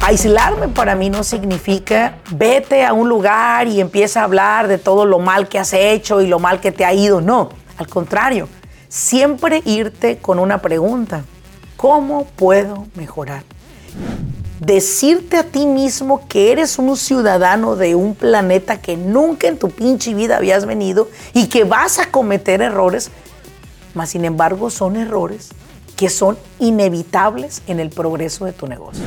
Aislarme 0.00 0.68
para 0.68 0.96
mí 0.96 1.10
no 1.10 1.22
significa 1.22 2.16
vete 2.32 2.84
a 2.84 2.92
un 2.92 3.08
lugar 3.08 3.68
y 3.68 3.80
empieza 3.80 4.20
a 4.20 4.24
hablar 4.24 4.66
de 4.66 4.78
todo 4.78 5.06
lo 5.06 5.18
mal 5.18 5.48
que 5.48 5.58
has 5.58 5.72
hecho 5.72 6.20
y 6.20 6.26
lo 6.26 6.38
mal 6.38 6.60
que 6.60 6.72
te 6.72 6.84
ha 6.84 6.92
ido. 6.92 7.20
No, 7.20 7.50
al 7.78 7.86
contrario, 7.86 8.48
siempre 8.88 9.62
irte 9.64 10.18
con 10.18 10.38
una 10.38 10.60
pregunta. 10.60 11.24
¿Cómo 11.76 12.26
puedo 12.36 12.86
mejorar? 12.94 13.44
Decirte 14.60 15.36
a 15.36 15.44
ti 15.44 15.66
mismo 15.66 16.28
que 16.28 16.52
eres 16.52 16.78
un 16.78 16.96
ciudadano 16.96 17.76
de 17.76 17.94
un 17.94 18.14
planeta 18.14 18.80
que 18.80 18.96
nunca 18.96 19.48
en 19.48 19.58
tu 19.58 19.70
pinche 19.70 20.14
vida 20.14 20.36
habías 20.36 20.66
venido 20.66 21.08
y 21.32 21.46
que 21.46 21.64
vas 21.64 21.98
a 21.98 22.10
cometer 22.10 22.60
errores, 22.62 23.10
mas 23.94 24.10
sin 24.10 24.24
embargo 24.24 24.70
son 24.70 24.96
errores 24.96 25.50
que 25.96 26.08
son 26.08 26.38
inevitables 26.58 27.62
en 27.66 27.80
el 27.80 27.90
progreso 27.90 28.44
de 28.44 28.52
tu 28.52 28.66
negocio. 28.66 29.04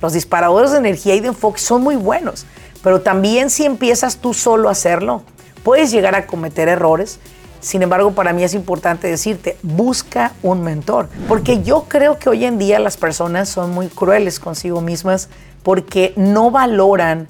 Los 0.00 0.12
disparadores 0.12 0.72
de 0.72 0.78
energía 0.78 1.14
y 1.14 1.20
de 1.20 1.28
enfoque 1.28 1.60
son 1.60 1.82
muy 1.82 1.96
buenos, 1.96 2.46
pero 2.82 3.00
también 3.00 3.50
si 3.50 3.64
empiezas 3.64 4.18
tú 4.18 4.34
solo 4.34 4.68
a 4.68 4.72
hacerlo, 4.72 5.22
puedes 5.62 5.90
llegar 5.90 6.14
a 6.14 6.26
cometer 6.26 6.68
errores. 6.68 7.18
Sin 7.60 7.82
embargo, 7.82 8.12
para 8.12 8.32
mí 8.32 8.44
es 8.44 8.54
importante 8.54 9.08
decirte, 9.08 9.56
busca 9.62 10.32
un 10.42 10.62
mentor, 10.62 11.08
porque 11.26 11.62
yo 11.62 11.86
creo 11.88 12.18
que 12.18 12.28
hoy 12.28 12.44
en 12.44 12.58
día 12.58 12.78
las 12.78 12.96
personas 12.96 13.48
son 13.48 13.72
muy 13.72 13.88
crueles 13.88 14.38
consigo 14.38 14.80
mismas 14.80 15.28
porque 15.62 16.12
no 16.16 16.50
valoran 16.50 17.28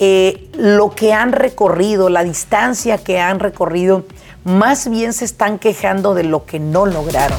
eh, 0.00 0.50
lo 0.54 0.90
que 0.90 1.12
han 1.12 1.32
recorrido, 1.32 2.08
la 2.08 2.22
distancia 2.22 2.98
que 2.98 3.18
han 3.18 3.40
recorrido, 3.40 4.04
más 4.44 4.88
bien 4.88 5.12
se 5.12 5.24
están 5.24 5.58
quejando 5.58 6.14
de 6.14 6.24
lo 6.24 6.44
que 6.44 6.60
no 6.60 6.86
lograron. 6.86 7.38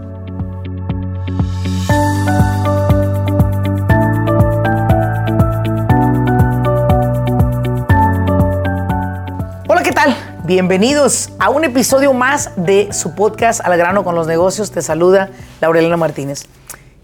Bienvenidos 10.53 11.29
a 11.39 11.49
un 11.49 11.63
episodio 11.63 12.11
más 12.11 12.51
de 12.57 12.91
su 12.91 13.15
podcast 13.15 13.61
Al 13.61 13.77
grano 13.77 14.03
con 14.03 14.15
los 14.15 14.27
negocios. 14.27 14.69
Te 14.69 14.81
saluda 14.81 15.29
Laurelena 15.61 15.95
Martínez. 15.95 16.43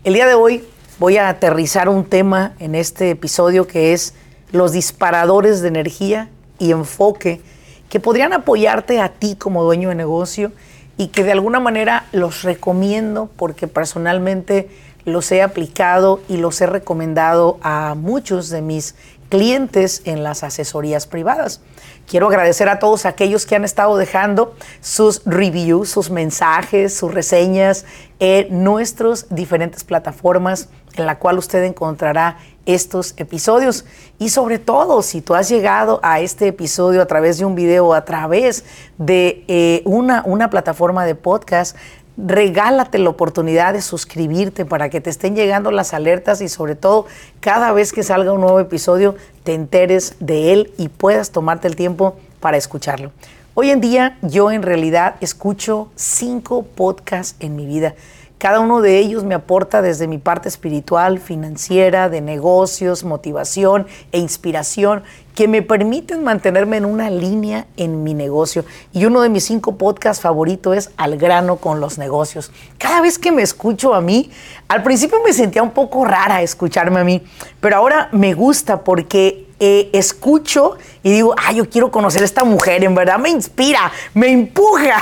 El 0.04 0.16
día 0.16 0.28
de 0.28 0.34
hoy 0.34 0.68
voy 1.00 1.16
a 1.16 1.30
aterrizar 1.30 1.88
un 1.88 2.04
tema 2.04 2.56
en 2.60 2.76
este 2.76 3.10
episodio 3.10 3.66
que 3.66 3.94
es 3.94 4.16
los 4.52 4.74
disparadores 4.74 5.62
de 5.62 5.70
energía 5.70 6.30
y 6.60 6.72
enfoque 6.72 7.40
que 7.88 8.02
podrían 8.02 8.34
apoyarte 8.34 9.00
a 9.00 9.14
ti 9.14 9.38
como 9.38 9.64
dueño 9.64 9.88
de 9.88 9.96
negocio 9.96 10.52
y 10.98 11.08
que 11.08 11.24
de 11.24 11.32
alguna 11.32 11.62
manera 11.62 12.06
los 12.12 12.44
recomiendo 12.44 13.30
porque 13.38 13.70
personalmente 13.70 14.70
los 15.08 15.32
he 15.32 15.42
aplicado 15.42 16.20
y 16.28 16.36
los 16.36 16.60
he 16.60 16.68
recomendado 16.68 17.60
a 17.62 17.96
muchos 17.96 18.50
de 18.50 18.62
mis 18.62 18.94
clientes 19.30 20.02
en 20.04 20.22
las 20.22 20.44
asesorías 20.44 21.08
privadas. 21.08 21.62
Quiero 22.08 22.28
agradecer 22.28 22.68
a 22.68 22.80
todos 22.80 23.06
aquellos 23.06 23.46
que 23.46 23.56
han 23.56 23.64
estado 23.64 23.96
dejando 23.96 24.56
sus 24.82 25.22
reviews, 25.26 25.90
sus 25.90 26.10
mensajes, 26.10 26.94
sus 26.94 27.14
reseñas 27.14 27.86
en 28.20 28.64
nuestras 28.64 29.28
diferentes 29.30 29.86
plataformas 29.86 30.68
en 30.96 31.06
la 31.06 31.20
cual 31.20 31.38
usted 31.38 31.64
encontrará 31.64 32.38
estos 32.66 33.14
episodios. 33.18 33.86
Y 34.20 34.30
sobre 34.30 34.60
todo, 34.60 35.02
si 35.02 35.22
tú 35.22 35.36
has 35.36 35.48
llegado 35.48 36.00
a 36.04 36.20
este 36.20 36.48
episodio 36.48 37.02
a 37.02 37.06
través 37.06 37.38
de 37.38 37.46
un 37.46 37.56
video, 37.56 37.94
a 37.94 38.04
través 38.04 38.66
de 38.98 39.46
eh, 39.48 39.82
una, 39.86 40.24
una 40.26 40.50
plataforma 40.50 41.06
de 41.06 41.16
podcast, 41.16 41.78
regálate 42.18 42.98
la 42.98 43.10
oportunidad 43.10 43.74
de 43.74 43.82
suscribirte 43.82 44.66
para 44.66 44.90
que 44.90 45.02
te 45.02 45.10
estén 45.10 45.36
llegando 45.36 45.72
las 45.72 45.94
alertas 45.94 46.42
y 46.42 46.50
sobre 46.50 46.76
todo 46.76 47.06
cada 47.40 47.72
vez 47.72 47.94
que 47.94 48.04
salga 48.04 48.34
un 48.34 48.42
nuevo 48.42 48.60
episodio 48.60 49.16
te 49.44 49.54
enteres 49.54 50.16
de 50.20 50.52
él 50.52 50.74
y 50.78 50.90
puedas 50.90 51.32
tomarte 51.32 51.68
el 51.68 51.76
tiempo 51.76 52.18
para 52.40 52.58
escucharlo. 52.58 53.12
Hoy 53.54 53.70
en 53.70 53.82
día 53.82 54.18
yo 54.22 54.52
en 54.52 54.64
realidad 54.64 55.16
escucho 55.22 55.90
cinco 55.96 56.64
podcasts 56.64 57.36
en 57.40 57.56
mi 57.56 57.66
vida. 57.66 57.96
Cada 58.38 58.60
uno 58.60 58.82
de 58.82 59.00
ellos 59.00 59.24
me 59.24 59.34
aporta 59.34 59.82
desde 59.82 60.08
mi 60.08 60.20
parte 60.20 60.48
espiritual, 60.48 61.20
financiera, 61.20 62.08
de 62.08 62.22
negocios, 62.22 63.04
motivación 63.04 63.88
e 64.12 64.20
inspiración 64.20 65.02
que 65.34 65.48
me 65.48 65.64
permiten 65.64 66.24
mantenerme 66.24 66.78
en 66.78 66.86
una 66.86 67.10
línea 67.10 67.66
en 67.78 68.04
mi 68.04 68.14
negocio. 68.14 68.64
Y 68.94 69.06
uno 69.06 69.22
de 69.22 69.30
mis 69.30 69.46
cinco 69.46 69.78
podcasts 69.78 70.22
favoritos 70.22 70.78
es 70.78 70.92
Al 70.98 71.18
grano 71.18 71.56
con 71.56 71.80
los 71.80 71.98
negocios. 71.98 72.52
Cada 72.78 73.02
vez 73.02 73.18
que 73.18 73.32
me 73.32 73.42
escucho 73.42 73.96
a 73.96 74.02
mí, 74.02 74.30
al 74.68 74.84
principio 74.84 75.18
me 75.26 75.34
sentía 75.34 75.64
un 75.64 75.72
poco 75.72 76.06
rara 76.06 76.44
escucharme 76.44 77.00
a 77.00 77.04
mí, 77.04 77.24
pero 77.60 77.78
ahora 77.78 78.10
me 78.12 78.36
gusta 78.36 78.84
porque 78.84 79.47
eh, 79.60 79.90
escucho 79.94 80.78
y 81.02 81.12
digo, 81.12 81.34
ah, 81.38 81.52
yo 81.52 81.70
quiero 81.70 81.90
conocer 81.90 82.22
a 82.22 82.26
esta 82.26 82.44
mujer, 82.44 82.84
en 82.84 82.94
verdad 82.94 83.18
me 83.18 83.30
inspira, 83.30 83.92
me 84.14 84.32
empuja. 84.32 85.02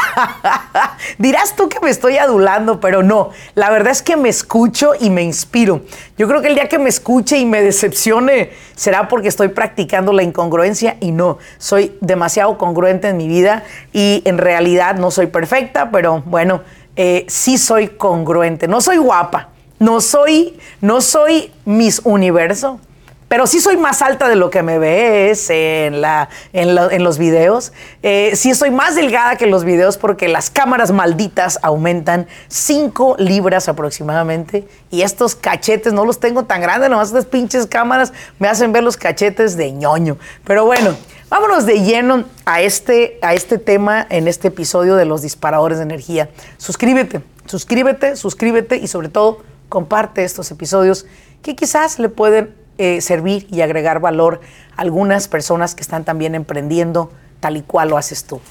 Dirás 1.18 1.56
tú 1.56 1.68
que 1.68 1.80
me 1.82 1.90
estoy 1.90 2.18
adulando, 2.18 2.80
pero 2.80 3.04
no, 3.04 3.32
la 3.56 3.70
verdad 3.70 3.92
es 3.92 4.02
que 4.02 4.16
me 4.16 4.30
escucho 4.30 4.94
y 5.00 5.10
me 5.10 5.24
inspiro. 5.24 5.82
Yo 6.18 6.28
creo 6.28 6.42
que 6.42 6.48
el 6.48 6.56
día 6.56 6.70
que 6.70 6.80
me 6.80 6.90
escuche 6.90 7.38
y 7.38 7.46
me 7.46 7.62
decepcione 7.62 8.52
será 8.76 9.08
porque 9.08 9.28
estoy 9.28 9.50
practicando 9.50 10.14
la 10.14 10.24
incongruencia 10.24 10.98
y 11.00 11.12
no, 11.12 11.38
soy 11.58 11.98
demasiado 12.02 12.58
congruente 12.58 13.10
en 13.10 13.18
mi 13.18 13.28
vida 13.28 13.64
y 13.92 14.22
en 14.26 14.38
realidad 14.38 14.96
no 14.96 15.12
soy 15.12 15.28
perfecta, 15.28 15.92
pero 15.92 16.24
bueno, 16.26 16.62
eh, 16.96 17.26
sí 17.28 17.58
soy 17.58 17.90
congruente, 17.90 18.68
no 18.68 18.80
soy 18.80 18.98
guapa. 18.98 19.50
No 19.78 20.00
soy, 20.00 20.58
no 20.80 21.02
soy 21.02 21.52
Miss 21.66 22.00
Universo, 22.06 22.80
pero 23.28 23.48
sí 23.48 23.60
soy 23.60 23.76
más 23.76 24.02
alta 24.02 24.30
de 24.30 24.36
lo 24.36 24.50
que 24.50 24.62
me 24.62 24.78
ves 24.78 25.50
en, 25.50 26.02
la, 26.02 26.30
en, 26.54 27.04
los 27.04 27.18
videos. 27.18 27.74
Eh, 28.04 28.34
sí 28.36 28.54
soy 28.54 28.70
más 28.70 28.96
delgada 28.96 29.36
que 29.36 29.46
en 29.46 29.52
los 29.52 29.64
videos 29.64 29.98
porque 29.98 30.28
las 30.28 30.52
cámaras 30.52 30.92
malditas 30.92 31.58
aumentan 31.64 32.28
5 32.50 33.16
libras 33.18 33.68
aproximadamente. 33.68 34.68
Y 34.92 35.02
estos 35.02 35.34
cachetes 35.34 35.92
no 35.92 36.06
los 36.06 36.20
tengo 36.20 36.46
tan 36.46 36.62
grandes, 36.62 36.90
nomás 36.90 37.08
estas 37.08 37.26
pinches 37.26 37.66
cámaras 37.66 38.14
me 38.38 38.48
hacen 38.48 38.72
ver 38.72 38.84
los 38.84 38.96
cachetes 38.96 39.58
de 39.58 39.72
ñoño. 39.72 40.18
Pero 40.44 40.66
bueno, 40.66 40.96
vámonos 41.28 41.66
de 41.66 41.82
lleno 41.82 42.26
a 42.46 42.62
este, 42.62 43.18
a 43.24 43.34
este 43.34 43.58
tema 43.58 44.06
en 44.10 44.28
este 44.28 44.50
episodio 44.50 44.96
de 44.96 45.06
los 45.06 45.24
disparadores 45.24 45.80
de 45.80 45.84
energía. 45.84 46.30
Suscríbete, 46.58 47.24
suscríbete, 47.48 48.16
suscríbete 48.16 48.78
y 48.78 48.88
sobre 48.88 49.10
todo 49.10 49.42
comparte 49.68 50.24
estos 50.24 50.52
episodios 50.52 51.08
que 51.42 51.56
quizás 51.56 51.98
le 51.98 52.10
pueden 52.10 52.65
eh, 52.78 53.02
servir 53.02 53.48
y 53.50 53.62
agregar 53.62 54.00
valor 54.00 54.42
a 54.76 54.82
algunas 54.82 55.28
personas 55.28 55.76
que 55.76 55.82
están 55.82 56.04
también 56.04 56.36
emprendiendo 56.36 57.12
tal 57.40 57.58
y 57.58 57.62
cual 57.62 57.90
lo 57.90 57.98
haces 57.98 58.26
tú. 58.26 58.42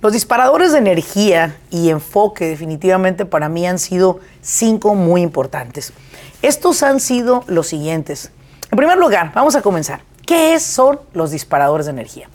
Los 0.00 0.12
disparadores 0.12 0.72
de 0.72 0.78
energía 0.78 1.56
y 1.70 1.90
enfoque 1.90 2.46
definitivamente 2.46 3.24
para 3.24 3.48
mí 3.48 3.66
han 3.66 3.78
sido 3.78 4.20
cinco 4.42 4.94
muy 4.94 5.22
importantes. 5.22 5.92
Estos 6.40 6.82
han 6.82 7.00
sido 7.00 7.42
los 7.48 7.66
siguientes. 7.66 8.30
En 8.70 8.76
primer 8.76 8.96
lugar, 8.96 9.32
vamos 9.34 9.56
a 9.56 9.62
comenzar. 9.62 10.02
¿Qué 10.24 10.60
son 10.60 11.00
los 11.14 11.30
disparadores 11.30 11.86
de 11.86 11.92
energía? 11.92 12.28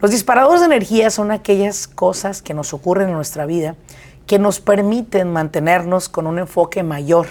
Los 0.00 0.12
disparadores 0.12 0.60
de 0.60 0.66
energía 0.66 1.10
son 1.10 1.30
aquellas 1.30 1.86
cosas 1.86 2.40
que 2.40 2.54
nos 2.54 2.72
ocurren 2.72 3.08
en 3.08 3.14
nuestra 3.14 3.44
vida 3.44 3.74
que 4.26 4.38
nos 4.38 4.60
permiten 4.60 5.32
mantenernos 5.32 6.08
con 6.08 6.26
un 6.26 6.38
enfoque 6.38 6.82
mayor 6.82 7.28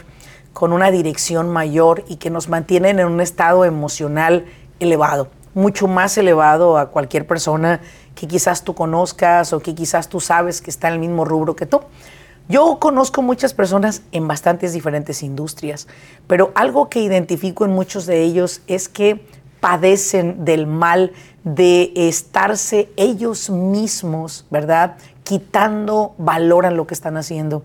con 0.54 0.72
una 0.72 0.92
dirección 0.92 1.50
mayor 1.50 2.06
y 2.08 2.18
que 2.18 2.30
nos 2.30 2.48
mantienen 2.48 3.00
en 3.00 3.08
un 3.08 3.22
estado 3.22 3.66
emocional 3.66 4.46
elevado, 4.80 5.30
mucho 5.54 5.88
más 5.88 6.18
elevado 6.18 6.78
a 6.78 6.90
cualquier 6.90 7.28
persona 7.28 7.82
que 8.16 8.28
quizás 8.28 8.64
tú 8.64 8.76
conozcas 8.76 9.54
o 9.54 9.60
que 9.60 9.76
quizás 9.76 10.08
tú 10.08 10.20
sabes 10.20 10.62
que 10.62 10.70
está 10.70 10.88
en 10.88 10.96
el 10.96 11.00
mismo 11.00 11.26
rubro 11.26 11.56
que 11.56 11.66
tú. 11.66 11.82
Yo 12.50 12.78
conozco 12.80 13.22
muchas 13.22 13.54
personas 13.54 14.04
en 14.12 14.28
bastantes 14.28 14.74
diferentes 14.74 15.24
industrias, 15.24 15.88
pero 16.28 16.52
algo 16.56 16.90
que 16.90 17.00
identifico 17.00 17.66
en 17.66 17.72
muchos 17.72 18.06
de 18.06 18.22
ellos 18.22 18.62
es 18.68 18.90
que 18.90 19.26
padecen 19.62 20.44
del 20.44 20.68
mal 20.68 21.14
de 21.46 21.94
estarse 21.96 22.90
ellos 22.98 23.50
mismos, 23.50 24.46
¿verdad? 24.52 24.98
Quitando 25.24 26.16
valor 26.18 26.66
a 26.66 26.72
lo 26.72 26.86
que 26.86 26.94
están 26.94 27.16
haciendo 27.16 27.64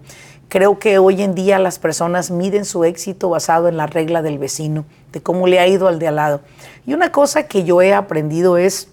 Creo 0.49 0.79
que 0.79 0.99
hoy 0.99 1.23
en 1.23 1.35
día 1.35 1.59
las 1.59 1.79
personas 1.79 2.31
miden 2.31 2.65
su 2.65 2.85
éxito 2.85 3.29
basado 3.29 3.69
en 3.69 3.77
la 3.77 3.87
regla 3.87 4.23
del 4.23 4.39
vecino, 4.39 4.87
de 5.13 5.21
cómo 5.21 5.47
le 5.47 5.61
ha 5.61 5.67
ido 5.67 5.89
al 5.89 5.99
de 5.99 6.09
al 6.09 6.17
lado. 6.17 6.41
Y 6.87 6.95
una 6.95 7.13
cosa 7.13 7.47
que 7.47 7.65
yo 7.65 7.83
he 7.83 7.93
aprendido 7.93 8.57
es, 8.57 8.89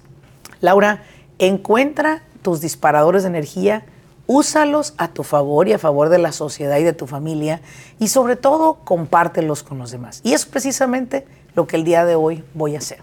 Laura, 0.60 1.04
encuentra 1.40 2.24
tus 2.42 2.60
disparadores 2.60 3.24
de 3.24 3.30
energía, 3.30 3.86
úsalos 4.28 4.96
a 4.98 5.08
tu 5.08 5.24
favor 5.24 5.70
y 5.70 5.74
a 5.74 5.80
favor 5.80 6.10
de 6.10 6.18
la 6.18 6.34
sociedad 6.34 6.78
y 6.78 6.84
de 6.84 6.92
tu 6.92 7.08
familia 7.08 7.62
y 8.00 8.10
sobre 8.10 8.36
todo 8.36 8.80
compártelos 8.84 9.64
con 9.64 9.78
los 9.78 9.92
demás. 9.92 10.20
Y 10.24 10.34
es 10.34 10.46
precisamente 10.46 11.26
lo 11.54 11.68
que 11.68 11.78
el 11.78 11.86
día 11.86 12.04
de 12.04 12.16
hoy 12.16 12.44
voy 12.54 12.76
a 12.76 12.80
hacer. 12.80 13.00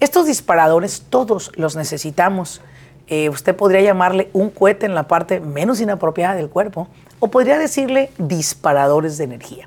Estos 0.00 0.26
disparadores 0.26 1.04
todos 1.08 1.52
los 1.54 1.76
necesitamos. 1.76 2.60
Eh, 3.06 3.28
usted 3.28 3.54
podría 3.54 3.82
llamarle 3.82 4.30
un 4.32 4.50
cohete 4.50 4.84
en 4.86 4.96
la 4.96 5.06
parte 5.06 5.38
menos 5.38 5.80
inapropiada 5.80 6.34
del 6.34 6.48
cuerpo 6.48 6.88
o 7.24 7.28
podría 7.28 7.58
decirle 7.58 8.10
disparadores 8.18 9.16
de 9.16 9.24
energía. 9.24 9.66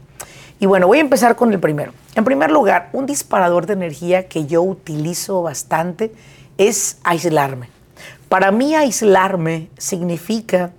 Y 0.60 0.68
bueno, 0.68 0.86
voy 0.86 1.00
a 1.00 1.02
empezar 1.02 1.36
con 1.36 1.52
el 1.52 1.60
primero. 1.60 1.92
En 2.14 2.24
primer 2.24 2.52
lugar, 2.52 2.92
un 2.94 3.08
disparador 3.08 3.66
de 3.66 3.74
energía 3.74 4.28
que 4.28 4.46
yo 4.46 4.62
utilizo 4.62 5.42
bastante 5.42 6.12
es 6.60 7.00
aislarme. 7.04 7.70
Para 8.30 8.52
mí 8.52 8.76
aislarme 8.76 9.70
significa 9.80 10.72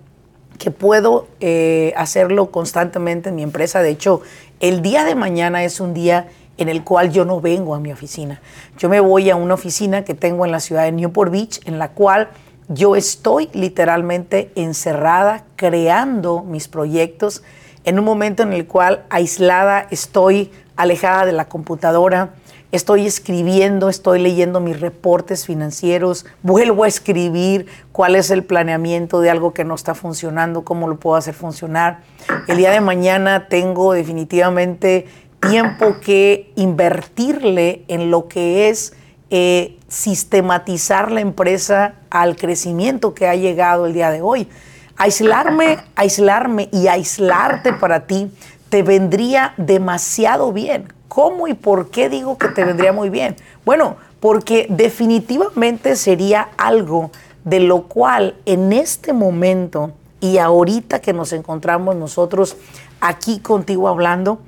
que 0.56 0.70
puedo 0.70 1.26
eh, 1.40 1.92
hacerlo 1.96 2.52
constantemente 2.52 3.30
en 3.30 3.34
mi 3.34 3.42
empresa. 3.42 3.82
De 3.82 3.90
hecho, 3.90 4.20
el 4.60 4.80
día 4.80 5.02
de 5.02 5.16
mañana 5.16 5.64
es 5.64 5.80
un 5.80 5.94
día 5.94 6.28
en 6.58 6.69
el 6.69 6.84
cual 6.84 7.10
yo 7.10 7.25
no 7.25 7.40
vengo 7.40 7.75
a 7.75 7.80
mi 7.80 7.90
oficina. 7.90 8.40
Yo 8.78 8.88
me 8.88 9.00
voy 9.00 9.30
a 9.30 9.34
una 9.34 9.54
oficina 9.54 10.04
que 10.04 10.14
tengo 10.14 10.46
en 10.46 10.52
la 10.52 10.60
ciudad 10.60 10.84
de 10.84 10.92
Newport 10.92 11.32
Beach, 11.32 11.60
en 11.64 11.80
la 11.80 11.88
cual 11.88 12.28
yo 12.69 12.97
estoy 12.97 13.49
literalmente 13.53 14.53
encerrada 14.55 15.44
creando 15.56 16.43
mis 16.43 16.69
proyectos 16.69 17.43
en 17.85 17.99
un 17.99 18.05
momento 18.05 18.43
en 18.43 18.53
el 18.53 18.67
cual 18.67 19.05
aislada 19.09 19.87
estoy 19.91 20.50
alejada 20.76 21.25
de 21.25 21.32
la 21.32 21.49
computadora, 21.49 22.35
estoy 22.70 23.06
escribiendo, 23.06 23.88
estoy 23.88 24.20
leyendo 24.20 24.61
mis 24.61 24.79
reportes 24.81 25.47
financieros, 25.47 26.26
vuelvo 26.43 26.85
a 26.85 26.88
escribir 26.88 27.67
cuál 27.93 28.15
es 28.15 28.31
el 28.31 28.44
planeamiento 28.44 29.21
de 29.21 29.31
algo 29.31 29.55
que 29.55 29.64
no 29.64 29.75
está 29.75 29.94
funcionando, 29.94 30.64
cómo 30.64 30.87
lo 30.87 31.00
puedo 31.00 31.17
hacer 31.17 31.35
funcionar. 31.35 32.03
El 32.47 32.59
día 32.59 32.71
de 32.71 32.82
mañana 32.82 33.49
tengo 33.49 33.94
definitivamente 33.94 35.06
tiempo 35.41 35.97
que 36.00 36.53
invertirle 36.56 37.85
en 37.88 38.11
lo 38.11 38.29
que 38.29 38.69
es 38.69 38.93
eh, 39.30 39.78
sistematizar 39.88 41.10
la 41.10 41.20
empresa 41.20 41.94
al 42.10 42.36
crecimiento 42.36 43.14
que 43.14 43.26
ha 43.26 43.34
llegado 43.34 43.86
el 43.86 43.92
día 43.92 44.10
de 44.10 44.22
hoy. 44.22 44.48
Aislarme, 44.96 45.78
aislarme 45.96 46.69
y 46.72 46.88
aislarte 46.88 47.72
para 47.72 48.06
ti 48.06 48.30
te 48.69 48.82
vendría 48.82 49.54
demasiado 49.56 50.52
bien. 50.52 50.92
¿Cómo 51.08 51.48
y 51.48 51.54
por 51.54 51.90
qué 51.90 52.08
digo 52.08 52.38
que 52.38 52.48
te 52.48 52.64
vendría 52.64 52.92
muy 52.92 53.08
bien? 53.08 53.36
Bueno, 53.64 53.96
porque 54.20 54.66
definitivamente 54.69 55.96
sería 55.96 56.48
algo 56.56 57.10
de 57.44 57.60
lo 57.60 57.82
cual 57.82 58.34
en 58.44 58.72
este 58.72 59.12
momento 59.12 59.92
y 60.20 60.38
ahorita 60.38 61.00
que 61.00 61.12
nos 61.12 61.32
encontramos 61.32 61.96
nosotros 61.96 62.56
aquí 63.00 63.38
contigo 63.40 63.88
hablando, 63.88 64.40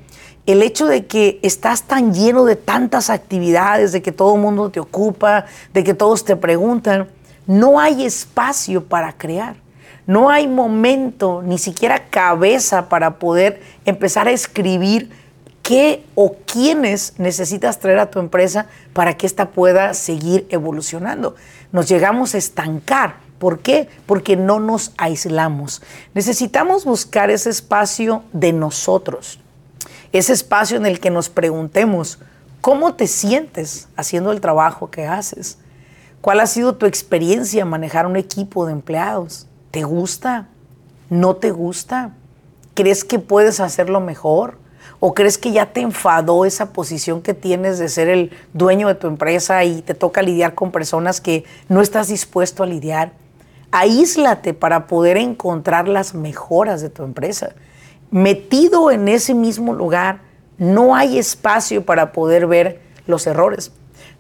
el 0.46 0.62
hecho 0.62 0.86
de 0.86 1.06
que 1.06 1.38
estás 1.42 1.82
tan 1.84 2.14
lleno 2.14 2.44
de 2.44 2.56
tantas 2.56 3.10
actividades, 3.10 3.92
de 3.92 4.02
que 4.02 4.12
todo 4.12 4.34
el 4.34 4.40
mundo 4.40 4.70
te 4.70 4.80
ocupa, 4.80 5.46
de 5.72 5.84
que 5.84 5.94
todos 5.94 6.24
te 6.24 6.36
preguntan, 6.36 7.08
no 7.46 7.78
hay 7.80 8.04
espacio 8.04 8.84
para 8.84 9.12
crear. 9.12 9.56
No 10.06 10.30
hay 10.30 10.48
momento, 10.48 11.42
ni 11.42 11.58
siquiera 11.58 12.08
cabeza 12.08 12.88
para 12.88 13.18
poder 13.18 13.60
empezar 13.84 14.26
a 14.26 14.32
escribir 14.32 15.10
qué 15.62 16.04
o 16.14 16.34
quiénes 16.46 17.14
necesitas 17.18 17.78
traer 17.78 17.98
a 17.98 18.10
tu 18.10 18.18
empresa 18.18 18.66
para 18.92 19.16
que 19.16 19.26
ésta 19.26 19.50
pueda 19.50 19.94
seguir 19.94 20.46
evolucionando. 20.50 21.36
Nos 21.70 21.88
llegamos 21.88 22.34
a 22.34 22.38
estancar. 22.38 23.16
¿Por 23.38 23.60
qué? 23.60 23.88
Porque 24.06 24.36
no 24.36 24.58
nos 24.58 24.92
aislamos. 24.96 25.80
Necesitamos 26.12 26.84
buscar 26.84 27.30
ese 27.30 27.50
espacio 27.50 28.24
de 28.32 28.52
nosotros 28.52 29.38
ese 30.12 30.32
espacio 30.32 30.76
en 30.76 30.86
el 30.86 30.98
que 30.98 31.10
nos 31.10 31.28
preguntemos, 31.28 32.18
¿cómo 32.60 32.94
te 32.94 33.06
sientes 33.06 33.88
haciendo 33.96 34.32
el 34.32 34.40
trabajo 34.40 34.90
que 34.90 35.06
haces? 35.06 35.58
¿Cuál 36.20 36.40
ha 36.40 36.46
sido 36.46 36.74
tu 36.74 36.86
experiencia 36.86 37.64
manejar 37.64 38.06
un 38.06 38.16
equipo 38.16 38.66
de 38.66 38.72
empleados? 38.72 39.46
¿Te 39.70 39.84
gusta? 39.84 40.48
¿No 41.08 41.36
te 41.36 41.52
gusta? 41.52 42.12
¿Crees 42.74 43.04
que 43.04 43.18
puedes 43.20 43.60
hacerlo 43.60 44.00
mejor? 44.00 44.58
¿O 44.98 45.14
crees 45.14 45.38
que 45.38 45.52
ya 45.52 45.72
te 45.72 45.80
enfadó 45.80 46.44
esa 46.44 46.72
posición 46.72 47.22
que 47.22 47.32
tienes 47.32 47.78
de 47.78 47.88
ser 47.88 48.08
el 48.08 48.32
dueño 48.52 48.88
de 48.88 48.96
tu 48.96 49.06
empresa 49.06 49.64
y 49.64 49.80
te 49.80 49.94
toca 49.94 50.22
lidiar 50.22 50.54
con 50.54 50.72
personas 50.72 51.20
que 51.20 51.44
no 51.68 51.80
estás 51.80 52.08
dispuesto 52.08 52.64
a 52.64 52.66
lidiar? 52.66 53.12
Aíslate 53.70 54.54
para 54.54 54.88
poder 54.88 55.16
encontrar 55.16 55.86
las 55.86 56.14
mejoras 56.14 56.82
de 56.82 56.90
tu 56.90 57.04
empresa 57.04 57.54
metido 58.10 58.90
en 58.90 59.08
ese 59.08 59.34
mismo 59.34 59.72
lugar, 59.72 60.20
no 60.58 60.94
hay 60.94 61.18
espacio 61.18 61.84
para 61.84 62.12
poder 62.12 62.46
ver 62.46 62.80
los 63.06 63.26
errores. 63.26 63.72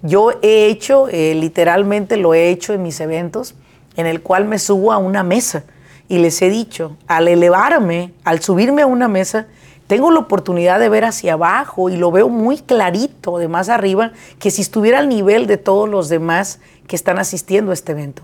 Yo 0.02 0.32
he 0.42 0.66
hecho, 0.66 1.08
eh, 1.08 1.34
literalmente 1.34 2.16
lo 2.16 2.32
he 2.34 2.48
hecho 2.48 2.72
en 2.72 2.82
mis 2.82 3.00
eventos, 3.00 3.54
en 3.96 4.06
el 4.06 4.22
cual 4.22 4.46
me 4.46 4.58
subo 4.58 4.92
a 4.92 4.98
una 4.98 5.22
mesa 5.22 5.64
y 6.08 6.18
les 6.18 6.40
he 6.42 6.48
dicho, 6.50 6.96
al 7.06 7.28
elevarme, 7.28 8.12
al 8.24 8.40
subirme 8.40 8.82
a 8.82 8.86
una 8.86 9.08
mesa, 9.08 9.46
tengo 9.86 10.10
la 10.10 10.20
oportunidad 10.20 10.80
de 10.80 10.88
ver 10.88 11.04
hacia 11.04 11.34
abajo 11.34 11.90
y 11.90 11.96
lo 11.96 12.10
veo 12.10 12.28
muy 12.28 12.58
clarito 12.58 13.38
de 13.38 13.48
más 13.48 13.68
arriba 13.68 14.12
que 14.38 14.50
si 14.50 14.62
estuviera 14.62 15.00
al 15.00 15.08
nivel 15.08 15.46
de 15.46 15.56
todos 15.56 15.88
los 15.88 16.08
demás 16.08 16.60
que 16.86 16.96
están 16.96 17.18
asistiendo 17.18 17.72
a 17.72 17.74
este 17.74 17.92
evento. 17.92 18.22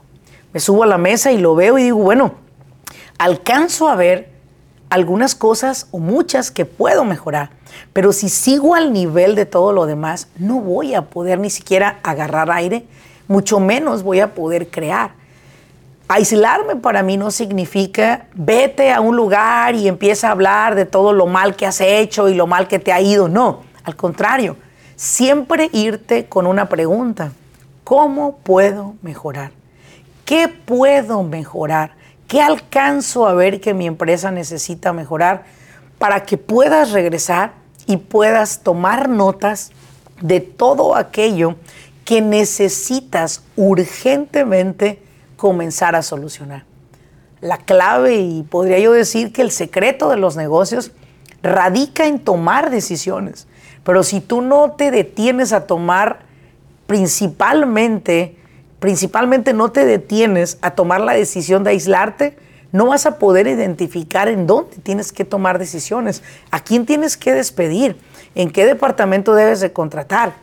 Me 0.52 0.60
subo 0.60 0.84
a 0.84 0.86
la 0.86 0.96
mesa 0.96 1.32
y 1.32 1.38
lo 1.38 1.54
veo 1.54 1.76
y 1.78 1.82
digo, 1.82 1.98
bueno, 1.98 2.34
alcanzo 3.19 3.88
a 3.88 3.96
ver 3.96 4.35
algunas 4.90 5.34
cosas 5.34 5.88
o 5.90 5.98
muchas 5.98 6.50
que 6.50 6.64
puedo 6.64 7.04
mejorar, 7.04 7.50
pero 7.92 8.12
si 8.12 8.28
sigo 8.28 8.74
al 8.74 8.92
nivel 8.92 9.34
de 9.34 9.46
todo 9.46 9.72
lo 9.72 9.86
demás, 9.86 10.28
no 10.38 10.60
voy 10.60 10.94
a 10.94 11.02
poder 11.02 11.38
ni 11.38 11.50
siquiera 11.50 11.98
agarrar 12.02 12.50
aire, 12.50 12.86
mucho 13.28 13.60
menos 13.60 14.02
voy 14.02 14.20
a 14.20 14.34
poder 14.34 14.68
crear. 14.68 15.12
Aislarme 16.08 16.76
para 16.76 17.02
mí 17.02 17.16
no 17.16 17.32
significa 17.32 18.26
vete 18.34 18.92
a 18.92 19.00
un 19.00 19.16
lugar 19.16 19.74
y 19.74 19.88
empieza 19.88 20.28
a 20.28 20.30
hablar 20.30 20.76
de 20.76 20.84
todo 20.84 21.12
lo 21.12 21.26
mal 21.26 21.56
que 21.56 21.66
has 21.66 21.80
hecho 21.80 22.28
y 22.28 22.34
lo 22.34 22.46
mal 22.46 22.68
que 22.68 22.78
te 22.78 22.92
ha 22.92 23.00
ido. 23.00 23.28
No, 23.28 23.62
al 23.82 23.96
contrario, 23.96 24.56
siempre 24.94 25.68
irte 25.72 26.26
con 26.26 26.46
una 26.46 26.69
pregunta. 26.69 27.32
¿Cómo 27.82 28.36
puedo 28.38 28.94
mejorar? 29.02 29.50
¿Qué 30.24 30.46
puedo 30.46 31.24
mejorar? 31.24 31.95
¿Qué 32.28 32.42
alcanzo 32.42 33.26
a 33.26 33.34
ver 33.34 33.60
que 33.60 33.72
mi 33.72 33.86
empresa 33.86 34.30
necesita 34.30 34.92
mejorar 34.92 35.44
para 35.98 36.24
que 36.24 36.38
puedas 36.38 36.90
regresar 36.90 37.52
y 37.86 37.98
puedas 37.98 38.60
tomar 38.62 39.08
notas 39.08 39.70
de 40.20 40.40
todo 40.40 40.96
aquello 40.96 41.54
que 42.04 42.20
necesitas 42.20 43.42
urgentemente 43.54 45.00
comenzar 45.36 45.94
a 45.94 46.02
solucionar? 46.02 46.64
La 47.40 47.58
clave, 47.58 48.16
y 48.16 48.42
podría 48.42 48.80
yo 48.80 48.92
decir 48.92 49.32
que 49.32 49.42
el 49.42 49.52
secreto 49.52 50.08
de 50.08 50.16
los 50.16 50.36
negocios, 50.36 50.90
radica 51.42 52.06
en 52.06 52.18
tomar 52.18 52.70
decisiones. 52.70 53.46
Pero 53.84 54.02
si 54.02 54.20
tú 54.20 54.40
no 54.40 54.72
te 54.72 54.90
detienes 54.90 55.52
a 55.52 55.66
tomar 55.66 56.20
principalmente 56.88 58.36
principalmente 58.78 59.52
no 59.52 59.70
te 59.70 59.84
detienes 59.84 60.58
a 60.60 60.72
tomar 60.72 61.00
la 61.00 61.12
decisión 61.12 61.64
de 61.64 61.70
aislarte, 61.70 62.36
no 62.72 62.86
vas 62.86 63.06
a 63.06 63.18
poder 63.18 63.46
identificar 63.46 64.28
en 64.28 64.46
dónde 64.46 64.76
tienes 64.82 65.12
que 65.12 65.24
tomar 65.24 65.58
decisiones, 65.58 66.22
a 66.50 66.60
quién 66.60 66.84
tienes 66.84 67.16
que 67.16 67.32
despedir, 67.32 67.96
en 68.34 68.50
qué 68.50 68.66
departamento 68.66 69.34
debes 69.34 69.60
de 69.60 69.72
contratar, 69.72 70.34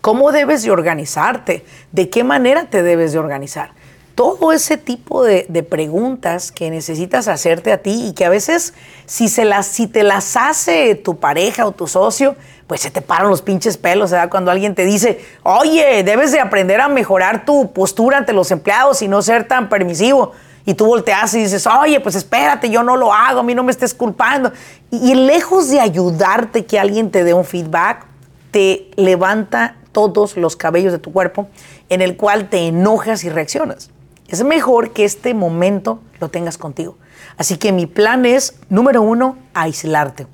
cómo 0.00 0.30
debes 0.32 0.62
de 0.62 0.70
organizarte, 0.70 1.64
de 1.92 2.08
qué 2.08 2.24
manera 2.24 2.70
te 2.70 2.82
debes 2.82 3.12
de 3.12 3.18
organizar. 3.18 3.72
Todo 4.14 4.52
ese 4.52 4.78
tipo 4.78 5.22
de, 5.24 5.44
preguntas 5.68 6.50
que 6.50 6.70
necesitas 6.70 7.28
hacerte 7.28 7.72
a 7.72 7.82
ti 7.82 8.06
y 8.06 8.12
que 8.14 8.24
a 8.24 8.30
veces 8.30 8.72
si, 9.04 9.28
se 9.28 9.44
las, 9.44 9.66
si 9.66 9.88
te 9.88 10.04
las 10.04 10.36
hace 10.36 10.94
tu 10.94 11.18
pareja 11.18 11.66
o 11.66 11.72
tu 11.72 11.86
socio, 11.86 12.36
pues 12.66 12.80
se 12.80 12.90
te 12.90 13.00
paran 13.00 13.28
los 13.28 13.42
pinches 13.42 13.76
pelos, 13.76 14.10
¿verdad? 14.10 14.28
Cuando 14.28 14.50
alguien 14.50 14.74
te 14.74 14.84
dice, 14.84 15.24
oye, 15.42 16.02
debes 16.02 16.32
de 16.32 16.40
aprender 16.40 16.80
a 16.80 16.88
mejorar 16.88 17.44
tu 17.44 17.72
postura 17.72 18.18
ante 18.18 18.32
los 18.32 18.50
empleados 18.50 19.02
y 19.02 19.08
no 19.08 19.22
ser 19.22 19.46
tan 19.46 19.68
permisivo. 19.68 20.32
Y 20.64 20.74
tú 20.74 20.86
volteas 20.86 21.32
y 21.34 21.44
dices, 21.44 21.66
oye, 21.66 22.00
pues 22.00 22.16
espérate, 22.16 22.68
yo 22.68 22.82
no 22.82 22.96
lo 22.96 23.12
hago, 23.12 23.40
a 23.40 23.42
mí 23.44 23.54
no 23.54 23.62
me 23.62 23.70
estés 23.70 23.94
culpando. 23.94 24.52
Y, 24.90 25.12
y 25.12 25.14
lejos 25.14 25.70
de 25.70 25.78
ayudarte 25.78 26.66
que 26.66 26.80
alguien 26.80 27.12
te 27.12 27.22
dé 27.22 27.34
un 27.34 27.44
feedback, 27.44 28.04
te 28.50 28.90
levanta 28.96 29.76
todos 29.92 30.36
los 30.36 30.56
cabellos 30.56 30.92
de 30.92 30.98
tu 30.98 31.12
cuerpo 31.12 31.48
en 31.88 32.02
el 32.02 32.16
cual 32.16 32.48
te 32.48 32.66
enojas 32.66 33.22
y 33.22 33.28
reaccionas. 33.28 33.90
Es 34.28 34.42
mejor 34.42 34.90
que 34.90 35.04
este 35.04 35.34
momento 35.34 36.00
lo 36.18 36.30
tengas 36.30 36.58
contigo. 36.58 36.96
Así 37.36 37.58
que 37.58 37.70
mi 37.70 37.86
plan 37.86 38.26
es, 38.26 38.54
número 38.68 39.02
uno, 39.02 39.38
aislarte. 39.54 40.26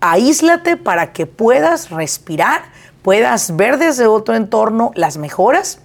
Aíslate 0.00 0.76
para 0.76 1.12
que 1.12 1.26
puedas 1.26 1.90
respirar, 1.90 2.62
puedas 3.02 3.56
ver 3.56 3.78
desde 3.78 4.06
otro 4.06 4.34
entorno 4.34 4.92
las 4.94 5.16
mejoras 5.16 5.80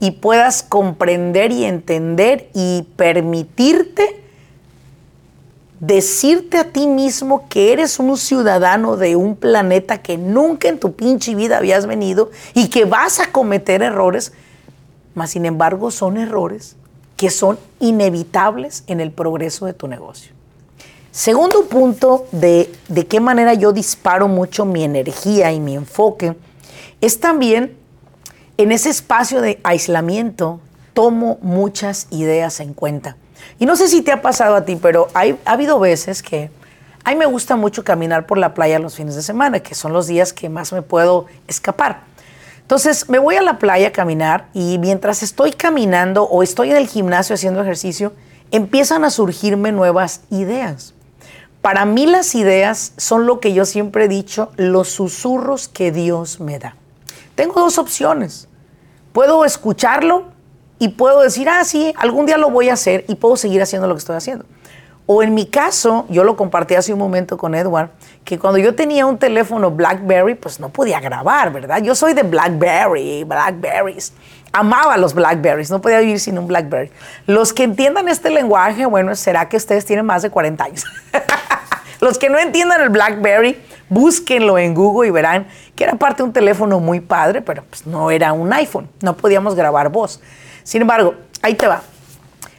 y 0.00 0.12
puedas 0.12 0.62
comprender 0.62 1.52
y 1.52 1.64
entender 1.64 2.48
y 2.54 2.86
permitirte 2.96 4.20
decirte 5.80 6.58
a 6.58 6.64
ti 6.64 6.86
mismo 6.86 7.48
que 7.48 7.72
eres 7.72 7.98
un 7.98 8.16
ciudadano 8.16 8.96
de 8.96 9.16
un 9.16 9.34
planeta 9.34 10.02
que 10.02 10.18
nunca 10.18 10.68
en 10.68 10.78
tu 10.78 10.92
pinche 10.94 11.34
vida 11.34 11.56
habías 11.56 11.86
venido 11.86 12.30
y 12.54 12.68
que 12.68 12.84
vas 12.84 13.18
a 13.18 13.32
cometer 13.32 13.82
errores, 13.82 14.32
mas 15.14 15.30
sin 15.30 15.46
embargo 15.46 15.90
son 15.90 16.18
errores 16.18 16.76
que 17.16 17.30
son 17.30 17.58
inevitables 17.80 18.84
en 18.86 19.00
el 19.00 19.10
progreso 19.10 19.66
de 19.66 19.72
tu 19.72 19.88
negocio. 19.88 20.39
Segundo 21.12 21.64
punto 21.66 22.26
de, 22.30 22.72
de 22.88 23.06
qué 23.06 23.18
manera 23.18 23.54
yo 23.54 23.72
disparo 23.72 24.28
mucho 24.28 24.64
mi 24.64 24.84
energía 24.84 25.50
y 25.52 25.58
mi 25.58 25.74
enfoque 25.74 26.36
es 27.00 27.18
también 27.18 27.76
en 28.56 28.72
ese 28.72 28.90
espacio 28.90 29.40
de 29.40 29.58
aislamiento 29.64 30.60
tomo 30.92 31.38
muchas 31.42 32.06
ideas 32.10 32.60
en 32.60 32.74
cuenta. 32.74 33.16
Y 33.58 33.66
no 33.66 33.74
sé 33.74 33.88
si 33.88 34.02
te 34.02 34.12
ha 34.12 34.22
pasado 34.22 34.54
a 34.54 34.64
ti, 34.64 34.76
pero 34.76 35.08
hay, 35.14 35.38
ha 35.44 35.52
habido 35.52 35.78
veces 35.78 36.22
que 36.22 36.50
a 37.04 37.10
mí 37.10 37.16
me 37.16 37.26
gusta 37.26 37.56
mucho 37.56 37.84
caminar 37.84 38.26
por 38.26 38.38
la 38.38 38.54
playa 38.54 38.78
los 38.78 38.94
fines 38.94 39.14
de 39.14 39.22
semana, 39.22 39.60
que 39.60 39.74
son 39.74 39.92
los 39.92 40.06
días 40.06 40.32
que 40.32 40.48
más 40.48 40.72
me 40.72 40.82
puedo 40.82 41.26
escapar. 41.48 42.02
Entonces 42.60 43.08
me 43.08 43.18
voy 43.18 43.36
a 43.36 43.42
la 43.42 43.58
playa 43.58 43.88
a 43.88 43.92
caminar 43.92 44.48
y 44.52 44.78
mientras 44.78 45.22
estoy 45.22 45.52
caminando 45.52 46.24
o 46.24 46.42
estoy 46.42 46.70
en 46.70 46.76
el 46.76 46.86
gimnasio 46.86 47.34
haciendo 47.34 47.62
ejercicio, 47.62 48.12
empiezan 48.50 49.04
a 49.04 49.10
surgirme 49.10 49.72
nuevas 49.72 50.20
ideas. 50.30 50.94
Para 51.60 51.84
mí 51.84 52.06
las 52.06 52.34
ideas 52.34 52.94
son 52.96 53.26
lo 53.26 53.38
que 53.38 53.52
yo 53.52 53.66
siempre 53.66 54.04
he 54.04 54.08
dicho, 54.08 54.50
los 54.56 54.88
susurros 54.88 55.68
que 55.68 55.92
Dios 55.92 56.40
me 56.40 56.58
da. 56.58 56.76
Tengo 57.34 57.60
dos 57.60 57.76
opciones. 57.78 58.48
Puedo 59.12 59.44
escucharlo 59.44 60.24
y 60.78 60.88
puedo 60.88 61.20
decir, 61.20 61.48
ah, 61.50 61.62
sí, 61.64 61.92
algún 61.98 62.24
día 62.24 62.38
lo 62.38 62.50
voy 62.50 62.70
a 62.70 62.72
hacer 62.72 63.04
y 63.08 63.16
puedo 63.16 63.36
seguir 63.36 63.60
haciendo 63.60 63.86
lo 63.86 63.94
que 63.94 63.98
estoy 63.98 64.16
haciendo. 64.16 64.46
O 65.12 65.22
en 65.22 65.34
mi 65.34 65.44
caso, 65.46 66.06
yo 66.08 66.22
lo 66.24 66.36
compartí 66.36 66.76
hace 66.76 66.92
un 66.92 66.98
momento 66.98 67.36
con 67.36 67.54
Edward, 67.54 67.90
que 68.24 68.38
cuando 68.38 68.58
yo 68.58 68.74
tenía 68.74 69.04
un 69.06 69.18
teléfono 69.18 69.70
BlackBerry, 69.70 70.36
pues 70.36 70.60
no 70.60 70.68
podía 70.68 71.00
grabar, 71.00 71.52
¿verdad? 71.52 71.82
Yo 71.82 71.94
soy 71.94 72.14
de 72.14 72.22
BlackBerry, 72.22 73.24
BlackBerries. 73.24 74.12
Amaba 74.52 74.96
los 74.96 75.14
BlackBerries, 75.14 75.70
no 75.70 75.80
podía 75.80 76.00
vivir 76.00 76.18
sin 76.18 76.38
un 76.38 76.46
BlackBerry. 76.46 76.90
Los 77.26 77.52
que 77.52 77.62
entiendan 77.62 78.08
este 78.08 78.30
lenguaje, 78.30 78.86
bueno, 78.86 79.14
será 79.14 79.48
que 79.48 79.56
ustedes 79.56 79.84
tienen 79.84 80.04
más 80.06 80.22
de 80.22 80.30
40 80.30 80.64
años. 80.64 80.84
Los 82.00 82.18
que 82.18 82.30
no 82.30 82.38
entiendan 82.38 82.80
el 82.80 82.88
BlackBerry, 82.88 83.60
búsquenlo 83.90 84.58
en 84.58 84.74
Google 84.74 85.08
y 85.08 85.10
verán 85.10 85.46
que 85.76 85.84
era 85.84 85.96
parte 85.96 86.22
de 86.22 86.28
un 86.28 86.32
teléfono 86.32 86.80
muy 86.80 87.00
padre, 87.00 87.42
pero 87.42 87.62
pues 87.68 87.86
no 87.86 88.10
era 88.10 88.32
un 88.32 88.50
iPhone, 88.54 88.88
no 89.02 89.16
podíamos 89.16 89.54
grabar 89.54 89.90
voz. 89.90 90.20
Sin 90.62 90.80
embargo, 90.80 91.14
ahí 91.42 91.54
te 91.54 91.66
va. 91.66 91.82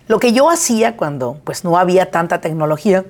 Lo 0.07 0.19
que 0.19 0.31
yo 0.31 0.49
hacía 0.49 0.95
cuando 0.95 1.39
pues 1.43 1.63
no 1.63 1.77
había 1.77 2.11
tanta 2.11 2.39
tecnología, 2.39 3.03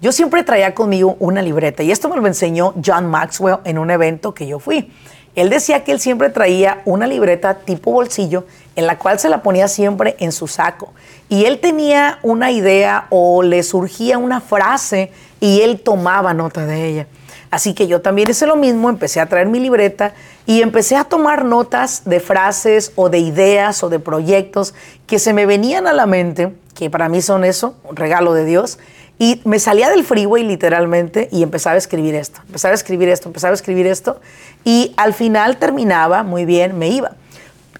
yo 0.00 0.12
siempre 0.12 0.44
traía 0.44 0.74
conmigo 0.74 1.16
una 1.20 1.40
libreta 1.40 1.82
y 1.82 1.90
esto 1.90 2.08
me 2.08 2.16
lo 2.16 2.26
enseñó 2.26 2.74
John 2.84 3.06
Maxwell 3.06 3.58
en 3.64 3.78
un 3.78 3.90
evento 3.90 4.34
que 4.34 4.46
yo 4.46 4.58
fui. 4.58 4.92
Él 5.40 5.50
decía 5.50 5.84
que 5.84 5.92
él 5.92 6.00
siempre 6.00 6.30
traía 6.30 6.82
una 6.84 7.06
libreta 7.06 7.54
tipo 7.54 7.92
bolsillo 7.92 8.44
en 8.74 8.88
la 8.88 8.98
cual 8.98 9.20
se 9.20 9.28
la 9.28 9.40
ponía 9.40 9.68
siempre 9.68 10.16
en 10.18 10.32
su 10.32 10.48
saco. 10.48 10.92
Y 11.28 11.44
él 11.44 11.60
tenía 11.60 12.18
una 12.24 12.50
idea 12.50 13.06
o 13.10 13.44
le 13.44 13.62
surgía 13.62 14.18
una 14.18 14.40
frase 14.40 15.12
y 15.38 15.60
él 15.60 15.78
tomaba 15.78 16.34
nota 16.34 16.66
de 16.66 16.86
ella. 16.86 17.06
Así 17.52 17.72
que 17.72 17.86
yo 17.86 18.00
también 18.00 18.28
hice 18.28 18.48
lo 18.48 18.56
mismo, 18.56 18.90
empecé 18.90 19.20
a 19.20 19.26
traer 19.26 19.46
mi 19.46 19.60
libreta 19.60 20.12
y 20.44 20.60
empecé 20.60 20.96
a 20.96 21.04
tomar 21.04 21.44
notas 21.44 22.02
de 22.04 22.18
frases 22.18 22.90
o 22.96 23.08
de 23.08 23.20
ideas 23.20 23.84
o 23.84 23.88
de 23.88 24.00
proyectos 24.00 24.74
que 25.06 25.20
se 25.20 25.32
me 25.32 25.46
venían 25.46 25.86
a 25.86 25.92
la 25.92 26.06
mente, 26.06 26.52
que 26.74 26.90
para 26.90 27.08
mí 27.08 27.22
son 27.22 27.44
eso, 27.44 27.76
un 27.84 27.94
regalo 27.94 28.34
de 28.34 28.44
Dios. 28.44 28.80
Y 29.18 29.40
me 29.44 29.58
salía 29.58 29.90
del 29.90 30.04
freeway 30.04 30.44
literalmente 30.44 31.28
y 31.32 31.42
empezaba 31.42 31.74
a 31.74 31.78
escribir 31.78 32.14
esto, 32.14 32.40
empezaba 32.46 32.72
a 32.72 32.74
escribir 32.76 33.08
esto, 33.08 33.28
empezaba 33.28 33.50
a 33.50 33.54
escribir 33.54 33.86
esto. 33.86 34.20
Y 34.64 34.94
al 34.96 35.12
final 35.12 35.56
terminaba, 35.56 36.22
muy 36.22 36.44
bien, 36.44 36.78
me 36.78 36.88
iba. 36.88 37.12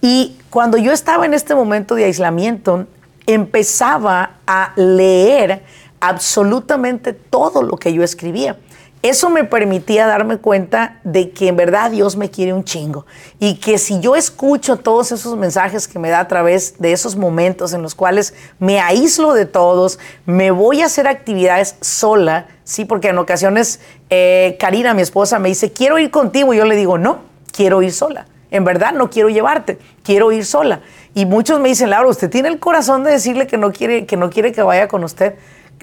Y 0.01 0.37
cuando 0.51 0.79
yo 0.79 0.93
estaba 0.93 1.27
en 1.27 1.35
este 1.35 1.55
momento 1.55 1.95
de 1.95 2.05
aislamiento, 2.05 2.87
empezaba 3.27 4.33
a 4.47 4.73
leer 4.77 5.63
absolutamente 6.01 7.13
todo 7.13 7.63
lo 7.63 7.77
que 7.77 7.93
yo 7.93 8.03
escribía. 8.03 8.57
Eso 9.03 9.31
me 9.31 9.45
permitía 9.45 10.09
darme 10.09 10.39
cuenta 10.39 10.99
de 11.05 11.31
que 11.31 11.49
en 11.49 11.57
verdad 11.57 11.93
Dios 11.93 12.17
me 12.17 12.31
quiere 12.31 12.53
un 12.53 12.65
chingo. 12.65 13.07
Y 13.39 13.55
que 13.57 13.79
si 13.79 14.01
yo 14.01 14.17
escucho 14.17 14.77
todos 14.77 15.13
esos 15.13 15.37
mensajes 15.37 15.87
que 15.87 16.01
me 16.01 16.11
da 16.11 16.19
a 16.21 16.29
través 16.29 16.79
de 16.79 16.93
esos 16.93 17.15
momentos 17.15 17.73
en 17.73 17.83
los 17.83 17.95
cuales 17.95 18.35
me 18.59 18.81
aíslo 18.81 19.35
de 19.35 19.47
todos, 19.47 20.01
me 20.27 20.51
voy 20.51 20.83
a 20.83 20.87
hacer 20.87 21.07
actividades 21.07 21.77
sola, 21.81 22.49
sí, 22.65 22.85
porque 22.85 23.09
en 23.09 23.19
ocasiones 23.19 23.79
eh, 24.11 24.57
Karina, 24.59 24.95
mi 24.95 25.03
esposa, 25.03 25.39
me 25.39 25.49
dice, 25.49 25.73
quiero 25.73 26.01
ir 26.01 26.11
contigo 26.11 26.53
y 26.53 26.57
yo 26.57 26.65
le 26.65 26.75
digo, 26.75 26.99
no, 26.99 27.21
quiero 27.53 27.83
ir 27.83 27.93
sola. 27.93 28.27
En 28.51 28.65
verdad 28.65 28.93
no 28.95 29.11
quiero 29.11 29.29
llevarte, 29.29 29.79
quiero 30.03 30.33
ir 30.33 30.45
sola. 30.45 30.81
Y 31.15 31.27
muchos 31.27 31.61
me 31.61 31.69
dicen, 31.69 31.91
Laura, 31.91 32.09
usted 32.09 32.31
tiene 32.31 32.49
el 32.49 32.59
corazón 32.59 33.05
de 33.05 33.11
decirle 33.11 33.47
que 33.47 33.59
no 33.59 33.73
quiere 33.73 34.07
que, 34.07 34.17
no 34.17 34.31
quiere 34.31 34.53
que 34.53 34.63
vaya 34.63 34.89
con 34.89 35.05
usted 35.05 35.35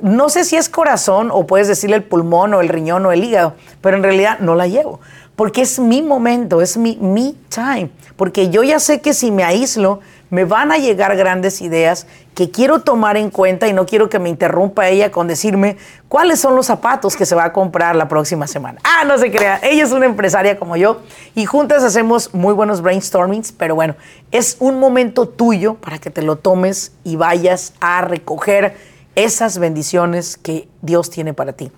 no 0.01 0.29
sé 0.29 0.43
si 0.43 0.55
es 0.55 0.69
corazón 0.69 1.29
o 1.31 1.47
puedes 1.47 1.67
decirle 1.67 1.95
el 1.97 2.03
pulmón 2.03 2.53
o 2.53 2.61
el 2.61 2.69
riñón 2.69 3.05
o 3.05 3.11
el 3.11 3.23
hígado, 3.23 3.53
pero 3.81 3.97
en 3.97 4.03
realidad 4.03 4.39
no 4.39 4.55
la 4.55 4.67
llevo, 4.67 4.99
porque 5.35 5.61
es 5.61 5.79
mi 5.79 6.01
momento, 6.01 6.61
es 6.61 6.77
mi 6.77 6.97
me 7.01 7.33
time, 7.49 7.89
porque 8.15 8.49
yo 8.49 8.63
ya 8.63 8.79
sé 8.79 9.01
que 9.01 9.13
si 9.13 9.31
me 9.31 9.43
aíslo, 9.43 9.99
me 10.29 10.43
van 10.43 10.71
a 10.71 10.77
llegar 10.77 11.15
grandes 11.15 11.61
ideas 11.61 12.07
que 12.33 12.51
quiero 12.51 12.79
tomar 12.79 13.15
en 13.15 13.29
cuenta 13.29 13.67
y 13.67 13.73
no 13.73 13.85
quiero 13.85 14.09
que 14.09 14.19
me 14.19 14.29
interrumpa 14.29 14.89
ella 14.89 15.11
con 15.11 15.27
decirme 15.27 15.77
cuáles 16.09 16.39
son 16.39 16.55
los 16.55 16.65
zapatos 16.65 17.15
que 17.15 17.25
se 17.25 17.35
va 17.35 17.45
a 17.45 17.53
comprar 17.53 17.95
la 17.95 18.07
próxima 18.07 18.47
semana. 18.47 18.79
Ah, 18.83 19.05
no 19.05 19.17
se 19.17 19.31
crea, 19.31 19.59
ella 19.63 19.83
es 19.83 19.91
una 19.91 20.05
empresaria 20.05 20.57
como 20.57 20.75
yo 20.75 21.01
y 21.35 21.45
juntas 21.45 21.83
hacemos 21.83 22.33
muy 22.33 22.53
buenos 22.53 22.81
brainstormings, 22.81 23.51
pero 23.51 23.75
bueno, 23.75 23.95
es 24.31 24.57
un 24.59 24.79
momento 24.79 25.27
tuyo 25.27 25.75
para 25.75 25.99
que 25.99 26.09
te 26.09 26.21
lo 26.21 26.37
tomes 26.37 26.91
y 27.03 27.15
vayas 27.15 27.73
a 27.79 28.01
recoger 28.01 28.75
esas 29.15 29.57
bendiciones 29.57 30.37
que 30.37 30.67
Dios 30.81 31.09
tiene 31.09 31.33
para 31.33 31.53
ti. 31.53 31.71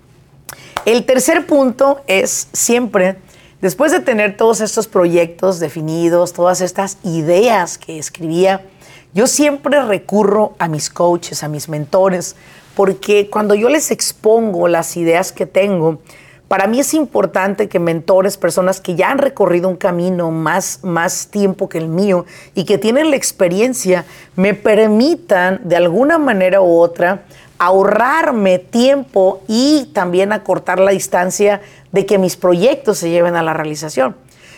El 0.86 1.06
tercer 1.06 1.46
punto 1.46 2.02
es 2.08 2.48
siempre, 2.54 3.18
después 3.62 3.92
de 3.92 4.00
tener 4.00 4.38
todos 4.38 4.62
estos 4.62 4.88
proyectos 4.88 5.60
definidos, 5.60 6.34
todas 6.34 6.62
estas 6.62 6.98
ideas 7.04 7.78
que 7.78 8.00
escribía, 8.00 8.66
yo 9.14 9.28
siempre 9.28 9.82
recurro 9.82 10.54
a 10.60 10.68
mis 10.68 10.90
coaches, 10.90 11.44
a 11.44 11.48
mis 11.48 11.70
mentores, 11.70 12.36
porque 12.76 13.30
cuando 13.30 13.56
yo 13.56 13.70
les 13.70 13.92
expongo 13.92 14.68
las 14.68 14.96
ideas 14.98 15.32
que 15.32 15.46
tengo, 15.46 16.00
para 16.48 16.68
mí 16.68 16.80
es 16.80 16.94
importante 16.94 17.68
que 17.68 17.80
mentores, 17.80 18.38
personas 18.38 18.80
que 18.80 18.96
ya 18.96 19.12
han 19.12 19.18
recorrido 19.18 19.68
un 19.68 19.76
camino 19.76 20.32
más, 20.32 20.80
más 20.84 21.28
tiempo 21.28 21.68
que 21.68 21.78
el 21.78 21.90
mío 21.90 22.26
y 22.56 22.64
que 22.64 22.78
tienen 22.78 23.10
la 23.10 23.18
experiencia, 23.18 24.06
me 24.36 24.54
permitan 24.54 25.60
de 25.64 25.76
alguna 25.76 26.18
manera 26.18 26.62
u 26.62 26.80
otra 26.80 27.24
ahorrarme 27.60 28.60
tiempo 28.60 29.42
y 29.48 29.90
también 29.94 30.32
acortar 30.32 30.80
la 30.80 30.92
distancia 30.92 31.62
de 31.92 32.06
que 32.06 32.18
mis 32.18 32.38
proyectos 32.38 33.00
se 33.00 33.10
lleven 33.10 33.36
a 33.36 33.44
la 33.44 33.54
realización. 33.54 34.16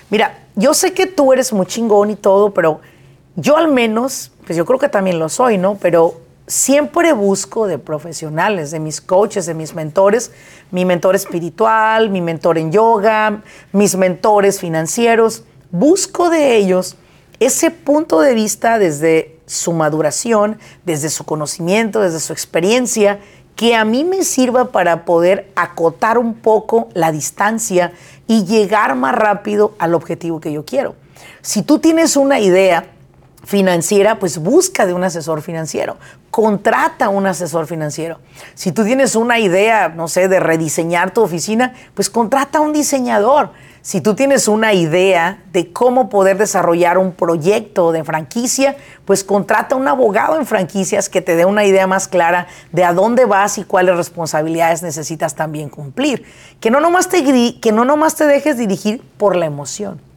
Mira, 0.10 0.40
yo 0.56 0.74
sé 0.74 0.94
que 0.94 1.06
tú 1.06 1.34
eres 1.34 1.54
muy 1.54 1.66
chingón 1.66 2.12
y 2.12 2.16
todo, 2.16 2.54
pero 2.54 2.82
yo 3.36 3.58
al 3.58 3.70
menos, 3.70 4.32
pues 4.46 4.58
yo 4.58 4.66
creo 4.66 4.80
que 4.80 4.90
también 4.90 5.18
lo 5.18 5.30
soy, 5.30 5.58
¿no? 5.58 5.76
Pero 5.76 6.20
siempre 6.50 7.14
busco 7.14 7.68
de 7.68 7.78
profesionales, 7.78 8.72
de 8.72 8.80
mis 8.80 9.02
coaches, 9.02 9.46
de 9.46 9.54
mis 9.54 9.76
mentores, 9.76 10.32
mi 10.72 10.84
mentor 10.84 11.16
espiritual, 11.16 12.10
mi 12.10 12.22
mentor 12.22 12.58
en 12.58 12.72
yoga, 12.72 13.44
mis 13.72 13.96
mentores 13.96 14.60
financieros, 14.60 15.44
busco 15.72 16.32
de 16.32 16.58
ellos 16.58 16.98
ese 17.40 17.70
punto 17.70 18.20
de 18.20 18.34
vista 18.34 18.80
desde 18.80 19.40
su 19.46 19.74
maduración, 19.74 20.58
desde 20.86 21.10
su 21.10 21.24
conocimiento, 21.24 22.02
desde 22.02 22.20
su 22.20 22.34
experiencia, 22.34 23.20
que 23.56 23.76
a 23.76 23.86
mí 23.86 24.04
me 24.04 24.24
sirva 24.24 24.72
para 24.72 25.06
poder 25.06 25.52
acotar 25.56 26.18
un 26.18 26.34
poco 26.34 26.90
la 26.94 27.12
distancia 27.12 27.94
y 28.26 28.46
llegar 28.46 28.96
más 28.96 29.14
rápido 29.14 29.76
al 29.78 29.94
objetivo 29.94 30.40
que 30.40 30.52
yo 30.52 30.66
quiero. 30.66 30.96
Si 31.42 31.62
tú 31.62 31.78
tienes 31.78 32.18
una 32.18 32.40
idea 32.40 32.88
financiera, 33.46 34.20
pues 34.20 34.38
busca 34.38 34.86
de 34.86 34.94
un 34.94 35.04
asesor 35.04 35.42
financiero, 35.42 35.98
contrata 36.30 37.06
a 37.06 37.10
un 37.10 37.26
asesor 37.26 37.68
financiero. 37.68 38.20
Si 38.54 38.72
tú 38.72 38.84
tienes 38.84 39.16
una 39.16 39.40
idea, 39.40 39.90
no 39.90 40.08
sé, 40.08 40.28
de 40.28 40.40
rediseñar 40.40 41.12
tu 41.12 41.22
oficina, 41.22 41.74
pues 41.94 42.10
contrata 42.10 42.60
a 42.60 42.62
un 42.62 42.74
diseñador. 42.74 43.52
Si 43.82 44.02
tú 44.02 44.14
tienes 44.14 44.50
una 44.50 44.74
idea 44.74 45.42
de 45.54 45.72
cómo 45.72 46.10
poder 46.10 46.38
desarrollar 46.38 46.98
un 46.98 47.14
proyecto 47.14 47.94
de 47.94 48.04
franquicia, 48.04 48.76
pues 49.06 49.24
contrata 49.24 49.76
un 49.76 49.88
abogado 49.88 50.38
en 50.38 50.46
franquicias 50.46 51.08
que 51.08 51.22
te 51.22 51.36
dé 51.38 51.46
una 51.46 51.66
idea 51.66 51.88
más 51.88 52.10
clara 52.10 52.48
de 52.74 52.84
a 52.84 52.94
dónde 52.94 53.24
vas 53.24 53.58
y 53.58 53.64
cuáles 53.64 53.96
responsabilidades 53.96 54.84
necesitas 54.84 55.34
también 55.34 55.70
cumplir. 55.70 56.26
Que 56.60 56.72
no 56.72 56.82
nomás 56.82 57.08
te, 57.08 57.24
que 57.60 57.72
no 57.72 57.86
nomás 57.86 58.16
te 58.16 58.26
dejes 58.26 58.58
dirigir 58.58 59.02
por 59.18 59.38
la 59.38 59.46
emoción. 59.46 60.09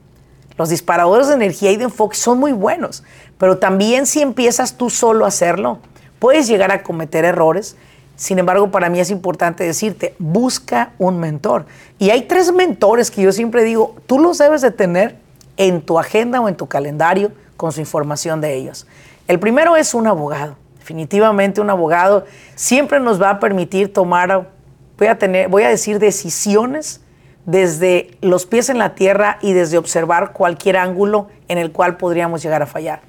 Los 0.63 0.69
disparadores 0.69 1.27
de 1.27 1.35
energía 1.35 1.73
y 1.73 1.77
de 1.77 1.83
enfoque 1.83 2.15
son 2.15 2.39
muy 2.39 2.53
buenos, 2.53 3.03
pero 3.37 3.59
también 3.59 4.07
si 4.07 4.23
empiezas 4.23 4.75
tú 4.75 4.91
solo 4.91 5.25
a 5.25 5.29
hacerlo, 5.29 5.81
puedes 6.21 6.47
llegar 6.47 6.71
a 6.71 6.85
cometer 6.85 7.25
errores. 7.25 7.75
Sin 8.15 8.39
embargo, 8.39 8.71
para 8.71 8.89
mí 8.89 9.01
es 9.01 9.11
importante 9.11 9.65
decirte, 9.65 10.15
busca 10.21 10.93
un 11.01 11.19
mentor. 11.19 11.67
Y 11.99 12.11
hay 12.11 12.29
tres 12.29 12.53
mentores 12.53 13.11
que 13.11 13.23
yo 13.23 13.33
siempre 13.33 13.65
digo, 13.65 13.97
tú 14.07 14.21
los 14.21 14.39
debes 14.39 14.61
de 14.61 14.71
tener 14.71 15.17
en 15.57 15.83
tu 15.83 15.99
agenda 15.99 16.41
o 16.41 16.49
en 16.49 16.55
tu 16.55 16.69
calendario 16.69 17.33
con 17.57 17.73
su 17.73 17.81
información 17.81 18.41
de 18.41 18.55
ellos. 18.55 18.87
El 19.27 19.41
primero 19.41 19.77
es 19.77 19.95
un 19.95 20.07
abogado. 20.07 20.55
Definitivamente 20.79 21.61
un 21.61 21.71
abogado 21.71 22.25
siempre 22.55 23.01
nos 23.01 23.21
va 23.21 23.31
a 23.31 23.41
permitir 23.41 23.93
tomar, 23.93 24.49
voy 24.97 25.09
a, 25.09 25.19
tener, 25.19 25.49
voy 25.49 25.65
a 25.65 25.71
decir, 25.71 25.99
decisiones 25.99 27.01
desde 27.45 28.17
los 28.21 28.47
pies 28.47 28.69
en 28.69 28.79
la 28.79 28.95
tierra 28.95 29.39
y 29.43 29.53
desde 29.53 29.79
observar 29.79 30.33
cualquier 30.33 30.77
ángulo 30.77 31.29
en 31.49 31.59
el 31.59 31.73
cual 31.73 31.97
podríamos 31.97 32.43
llegar 32.43 32.63
a 32.63 32.67
fallar. 32.67 33.01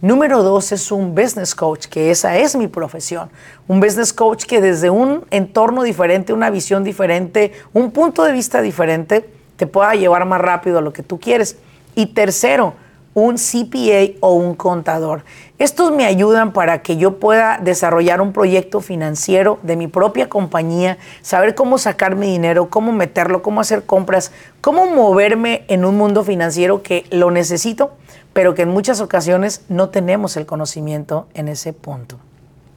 Número 0.00 0.42
dos 0.42 0.72
es 0.72 0.90
un 0.90 1.14
business 1.14 1.54
coach, 1.54 1.86
que 1.86 2.10
esa 2.10 2.36
es 2.36 2.56
mi 2.56 2.66
profesión. 2.66 3.30
Un 3.68 3.80
business 3.80 4.12
coach 4.12 4.44
que 4.44 4.60
desde 4.60 4.90
un 4.90 5.24
entorno 5.30 5.82
diferente, 5.82 6.32
una 6.32 6.50
visión 6.50 6.82
diferente, 6.82 7.52
un 7.72 7.92
punto 7.92 8.24
de 8.24 8.32
vista 8.32 8.62
diferente, 8.62 9.28
te 9.56 9.66
pueda 9.66 9.94
llevar 9.94 10.24
más 10.24 10.40
rápido 10.40 10.78
a 10.78 10.82
lo 10.82 10.92
que 10.92 11.02
tú 11.02 11.20
quieres. 11.20 11.56
Y 11.94 12.06
tercero, 12.06 12.74
un 13.14 13.36
CPA 13.36 14.16
o 14.20 14.32
un 14.32 14.54
contador. 14.54 15.24
Estos 15.58 15.92
me 15.92 16.06
ayudan 16.06 16.52
para 16.52 16.82
que 16.82 16.96
yo 16.96 17.18
pueda 17.18 17.58
desarrollar 17.62 18.20
un 18.20 18.32
proyecto 18.32 18.80
financiero 18.80 19.58
de 19.62 19.76
mi 19.76 19.86
propia 19.86 20.28
compañía, 20.28 20.98
saber 21.20 21.54
cómo 21.54 21.78
sacar 21.78 22.16
mi 22.16 22.26
dinero, 22.26 22.68
cómo 22.70 22.92
meterlo, 22.92 23.42
cómo 23.42 23.60
hacer 23.60 23.84
compras, 23.84 24.32
cómo 24.60 24.86
moverme 24.86 25.64
en 25.68 25.84
un 25.84 25.96
mundo 25.96 26.24
financiero 26.24 26.82
que 26.82 27.06
lo 27.10 27.30
necesito, 27.30 27.92
pero 28.32 28.54
que 28.54 28.62
en 28.62 28.70
muchas 28.70 29.00
ocasiones 29.00 29.62
no 29.68 29.90
tenemos 29.90 30.36
el 30.36 30.46
conocimiento 30.46 31.28
en 31.34 31.48
ese 31.48 31.72
punto. 31.72 32.18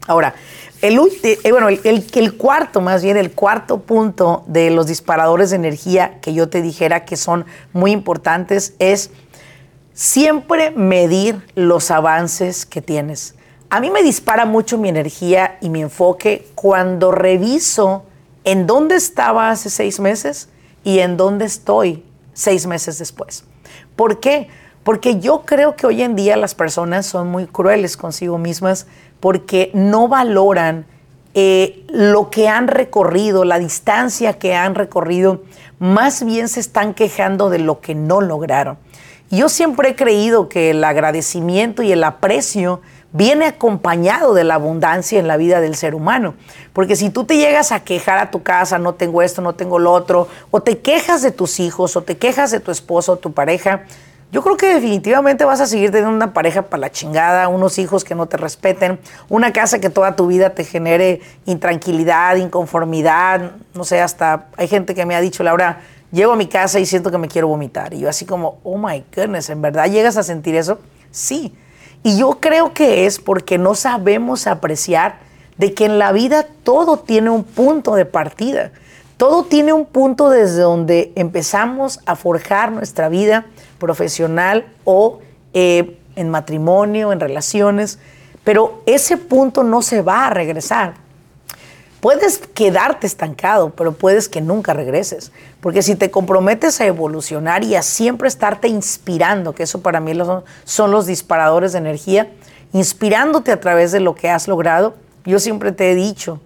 Ahora, 0.08 0.36
el, 0.84 1.00
eh, 1.24 1.52
bueno, 1.52 1.70
el, 1.70 2.06
el, 2.14 2.38
cuarto, 2.38 2.80
más 2.80 3.02
bien 3.02 3.18
el 3.18 3.32
cuarto 3.32 3.80
punto 3.80 4.44
de 4.46 4.70
los 4.70 4.86
disparadores 4.86 5.50
de 5.50 5.56
energía 5.56 6.20
que 6.22 6.34
yo 6.34 6.48
te 6.48 6.62
dijera 6.62 7.06
que 7.06 7.18
son 7.18 7.46
muy 7.74 7.92
importantes 7.92 8.76
es 8.78 9.10
siempre 9.96 10.72
medir 10.72 11.42
los 11.56 11.90
avances 11.90 12.66
que 12.66 12.82
tienes. 12.82 13.34
A 13.70 13.80
mí 13.80 13.90
me 13.90 14.04
dispara 14.04 14.46
mucho 14.46 14.78
mi 14.78 14.90
energía 14.90 15.58
y 15.62 15.70
mi 15.70 15.82
enfoque 15.82 16.48
cuando 16.54 17.12
reviso 17.12 18.04
en 18.44 18.68
dónde 18.68 18.96
estaba 18.96 19.50
hace 19.50 19.70
seis 19.70 20.00
meses 20.00 20.50
y 20.84 21.00
en 21.00 21.18
dónde 21.18 21.46
estoy 21.46 22.04
seis 22.34 22.68
meses 22.68 23.00
después. 23.00 23.46
¿Por 23.96 24.20
qué? 24.20 24.50
Porque 24.84 25.20
yo 25.20 25.44
creo 25.46 25.76
que 25.76 25.88
hoy 25.88 26.04
en 26.04 26.16
día 26.16 26.36
las 26.36 26.54
personas 26.54 27.06
son 27.06 27.30
muy 27.30 27.48
crueles 27.48 27.98
consigo 27.98 28.38
mismas 28.38 28.88
porque 29.20 29.72
no 29.74 30.10
valoran 30.10 30.86
eh, 31.34 31.86
lo 31.90 32.30
que 32.30 32.50
han 32.50 32.68
recorrido, 32.68 33.46
la 33.46 33.60
distancia 33.60 34.38
que 34.38 34.56
han 34.56 34.76
recorrido, 34.76 35.42
más 35.80 36.24
bien 36.24 36.50
se 36.50 36.60
están 36.60 36.94
quejando 36.94 37.50
de 37.50 37.60
lo 37.60 37.80
que 37.80 37.96
no 37.96 38.22
lograron. 38.22 38.78
Yo 39.32 39.50
siempre 39.50 39.90
he 39.90 39.96
creído 39.96 40.50
que 40.50 40.72
el 40.72 40.84
agradecimiento 40.84 41.84
y 41.84 41.92
el 41.92 42.04
aprecio 42.04 42.82
viene 43.12 43.46
acompañado 43.46 44.34
de 44.34 44.44
la 44.44 44.56
abundancia 44.56 45.20
en 45.20 45.28
la 45.28 45.38
vida 45.38 45.62
del 45.62 45.76
ser 45.76 45.96
humano. 45.96 46.36
Porque 46.74 46.96
si 46.96 47.10
tú 47.10 47.24
te 47.24 47.38
llegas 47.38 47.72
a 47.72 47.84
quejar 47.84 48.18
a 48.20 48.30
tu 48.30 48.44
casa, 48.44 48.78
no 48.78 48.96
tengo 48.96 49.22
esto, 49.22 49.42
no 49.42 49.56
tengo 49.56 49.80
lo 49.80 49.94
otro, 49.94 50.28
o 50.52 50.62
te 50.62 50.80
quejas 50.80 51.22
de 51.22 51.32
tus 51.32 51.60
hijos, 51.60 51.96
o 51.96 52.02
te 52.02 52.18
quejas 52.18 52.52
de 52.52 52.60
tu 52.60 52.72
esposo 52.72 53.14
o 53.14 53.18
tu 53.18 53.32
pareja, 53.32 53.84
yo 54.32 54.42
creo 54.44 54.58
que 54.58 54.74
definitivamente 54.74 55.46
vas 55.46 55.62
a 55.62 55.66
seguir 55.66 55.92
teniendo 55.92 56.14
una 56.14 56.34
pareja 56.34 56.64
para 56.64 56.82
la 56.82 56.92
chingada, 56.92 57.48
unos 57.48 57.78
hijos 57.78 58.04
que 58.04 58.16
no 58.16 58.26
te 58.26 58.36
respeten, 58.36 59.00
una 59.30 59.54
casa 59.54 59.80
que 59.80 59.90
toda 59.90 60.18
tu 60.18 60.28
vida 60.28 60.50
te 60.50 60.66
genere 60.66 61.22
intranquilidad, 61.46 62.36
inconformidad, 62.36 63.54
no 63.74 63.86
sé, 63.86 64.02
hasta 64.02 64.48
hay 64.58 64.68
gente 64.68 64.94
que 64.94 65.06
me 65.06 65.16
ha 65.16 65.22
dicho, 65.22 65.42
Laura, 65.42 65.80
llego 66.16 66.32
a 66.32 66.36
mi 66.36 66.48
casa 66.48 66.80
y 66.80 66.86
siento 66.86 67.12
que 67.12 67.18
me 67.18 67.28
quiero 67.28 67.48
vomitar. 67.48 67.94
Y 67.94 68.00
yo 68.00 68.10
así 68.10 68.26
como, 68.26 68.60
oh 68.64 68.78
my 68.78 69.04
goodness, 69.16 69.50
¿en 69.50 69.62
verdad 69.62 69.92
llegas 69.92 70.18
a 70.18 70.24
sentir 70.24 70.56
eso? 70.56 70.80
Sí. 71.12 71.54
Y 72.02 72.18
yo 72.18 72.40
creo 72.40 72.74
que 72.74 73.06
es 73.06 73.20
porque 73.20 73.58
no 73.58 73.76
sabemos 73.76 74.48
apreciar 74.48 75.20
de 75.58 75.74
que 75.74 75.86
en 75.86 76.00
la 76.00 76.12
vida 76.12 76.48
todo 76.64 76.98
tiene 76.98 77.30
un 77.30 77.44
punto 77.44 77.96
de 77.96 78.06
partida. 78.06 78.72
Todo 79.18 79.44
tiene 79.44 79.74
un 79.74 79.86
punto 79.86 80.30
desde 80.30 80.62
donde 80.62 81.14
empezamos 81.16 82.00
a 82.06 82.16
forjar 82.16 82.72
nuestra 82.72 83.08
vida 83.08 83.46
profesional 83.80 84.66
o 84.84 85.20
eh, 85.54 85.98
en 86.16 86.30
matrimonio, 86.30 87.14
en 87.14 87.20
relaciones, 87.20 88.00
pero 88.44 88.82
ese 88.86 89.18
punto 89.18 89.64
no 89.64 89.82
se 89.82 90.02
va 90.02 90.28
a 90.28 90.30
regresar. 90.30 91.05
Puedes 92.00 92.38
quedarte 92.38 93.08
estancado, 93.08 93.72
pero 93.72 93.94
puedes 93.94 94.30
que 94.30 94.42
nunca 94.42 94.74
regreses. 94.74 95.32
Porque 95.60 95.82
si 95.82 95.96
te 95.96 96.12
comprometes 96.12 96.80
a 96.80 96.86
evolucionar 96.86 97.64
y 97.64 97.76
a 97.76 97.82
siempre 97.82 98.28
estarte 98.28 98.68
inspirando, 98.68 99.56
que 99.56 99.64
eso 99.64 99.82
para 99.82 100.00
mí 100.00 100.14
son 100.64 100.92
los 100.92 101.08
disparadores 101.08 101.72
de 101.72 101.80
energía, 101.80 102.32
inspirándote 102.74 103.52
a 103.52 103.60
través 103.60 103.92
de 103.92 104.00
lo 104.00 104.16
que 104.16 104.30
has 104.30 104.48
logrado, 104.48 104.96
yo 105.26 105.40
siempre 105.40 105.72
te 105.72 105.92
he 105.92 105.96
dicho, 105.96 106.40